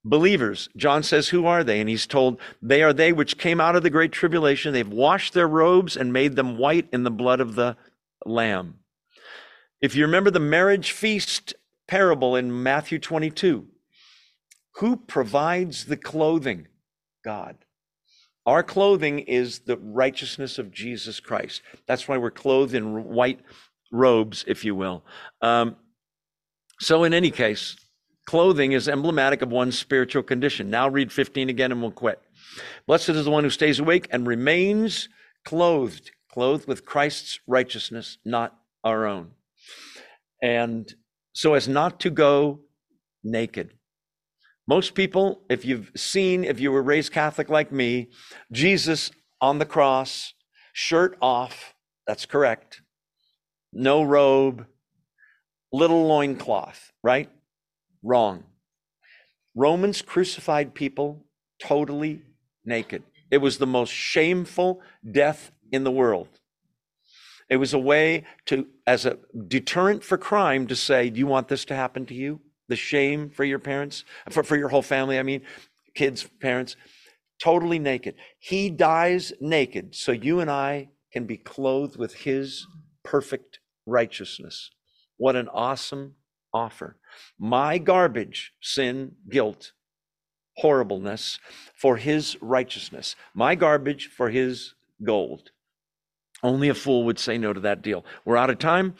[0.05, 1.81] believers, John says, Who are they?
[1.81, 4.73] And he's told, They are they which came out of the great tribulation.
[4.73, 7.77] They've washed their robes and made them white in the blood of the
[8.25, 8.79] Lamb.
[9.81, 11.55] If you remember the marriage feast
[11.87, 13.67] parable in Matthew 22,
[14.77, 16.69] who provides the clothing?
[17.25, 17.57] God.
[18.47, 21.63] Our clothing is the righteousness of Jesus Christ.
[21.87, 23.41] That's why we're clothed in white
[23.93, 25.05] robes, if you will.
[25.41, 25.77] Um,
[26.81, 27.77] so, in any case,
[28.27, 30.71] clothing is emblematic of one's spiritual condition.
[30.71, 32.21] Now, read 15 again and we'll quit.
[32.87, 35.09] Blessed is the one who stays awake and remains
[35.45, 39.33] clothed, clothed with Christ's righteousness, not our own.
[40.43, 40.93] And
[41.33, 42.61] so as not to go
[43.23, 43.75] naked.
[44.67, 48.09] Most people, if you've seen, if you were raised Catholic like me,
[48.53, 49.11] Jesus
[49.41, 50.35] on the cross,
[50.73, 51.75] shirt off,
[52.07, 52.83] that's correct.
[53.73, 54.67] No robe,
[55.73, 57.29] little loincloth, right?
[58.03, 58.45] Wrong.
[59.55, 61.25] Romans crucified people
[61.61, 62.23] totally
[62.65, 63.03] naked.
[63.31, 64.81] It was the most shameful
[65.11, 66.29] death in the world.
[67.49, 69.19] It was a way to, as a
[69.49, 72.41] deterrent for crime, to say, Do you want this to happen to you?
[72.73, 75.43] The shame for your parents, for, for your whole family, I mean,
[75.95, 76.75] kids, parents,
[77.39, 78.15] totally naked.
[78.39, 82.67] He dies naked so you and I can be clothed with his
[83.05, 84.71] perfect righteousness.
[85.19, 86.15] What an awesome
[86.55, 86.97] offer.
[87.39, 89.73] My garbage, sin, guilt,
[90.57, 91.41] horribleness
[91.75, 93.17] for his righteousness.
[93.35, 94.73] My garbage for his
[95.05, 95.51] gold.
[96.43, 98.07] Only a fool would say no to that deal.
[98.25, 98.95] We're out of time.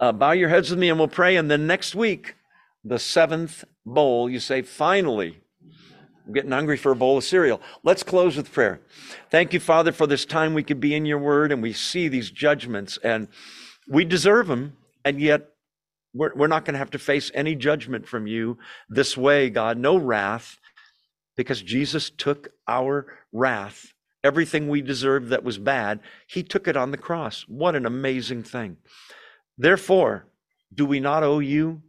[0.00, 1.36] Uh, bow your heads with me and we'll pray.
[1.36, 2.34] And then next week,
[2.86, 5.40] the seventh bowl, you say, finally,
[6.26, 7.60] I'm getting hungry for a bowl of cereal.
[7.82, 8.80] Let's close with prayer.
[9.30, 12.08] Thank you, Father, for this time we could be in your word and we see
[12.08, 13.28] these judgments and
[13.88, 14.76] we deserve them.
[15.04, 15.48] And yet
[16.14, 18.58] we're, we're not going to have to face any judgment from you
[18.88, 19.78] this way, God.
[19.78, 20.58] No wrath
[21.36, 23.92] because Jesus took our wrath,
[24.24, 27.44] everything we deserved that was bad, he took it on the cross.
[27.48, 28.78] What an amazing thing.
[29.58, 30.26] Therefore,
[30.74, 31.82] do we not owe you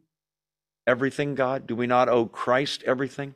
[0.88, 1.68] everything, God?
[1.68, 3.36] Do we not owe Christ everything?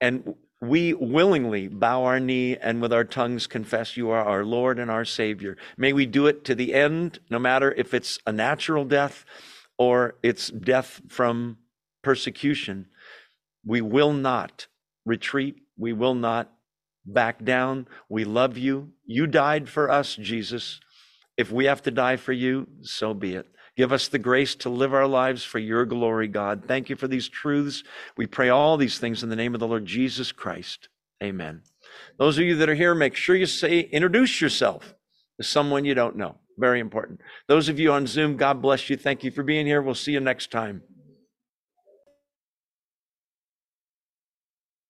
[0.00, 4.78] And we willingly bow our knee and with our tongues confess you are our Lord
[4.78, 5.56] and our Savior.
[5.76, 9.24] May we do it to the end, no matter if it's a natural death
[9.78, 11.58] or it's death from
[12.02, 12.86] persecution.
[13.64, 14.66] We will not
[15.06, 15.62] retreat.
[15.78, 16.52] We will not
[17.06, 17.88] back down.
[18.08, 18.92] We love you.
[19.06, 20.80] You died for us, Jesus.
[21.36, 23.46] If we have to die for you, so be it.
[23.80, 26.64] Give us the grace to live our lives for your glory, God.
[26.68, 27.82] Thank you for these truths.
[28.14, 30.90] We pray all these things in the name of the Lord Jesus Christ.
[31.22, 31.62] Amen.
[32.18, 34.94] Those of you that are here, make sure you say, introduce yourself
[35.40, 36.36] to someone you don't know.
[36.58, 37.22] Very important.
[37.48, 38.98] Those of you on Zoom, God bless you.
[38.98, 39.80] Thank you for being here.
[39.80, 40.82] We'll see you next time.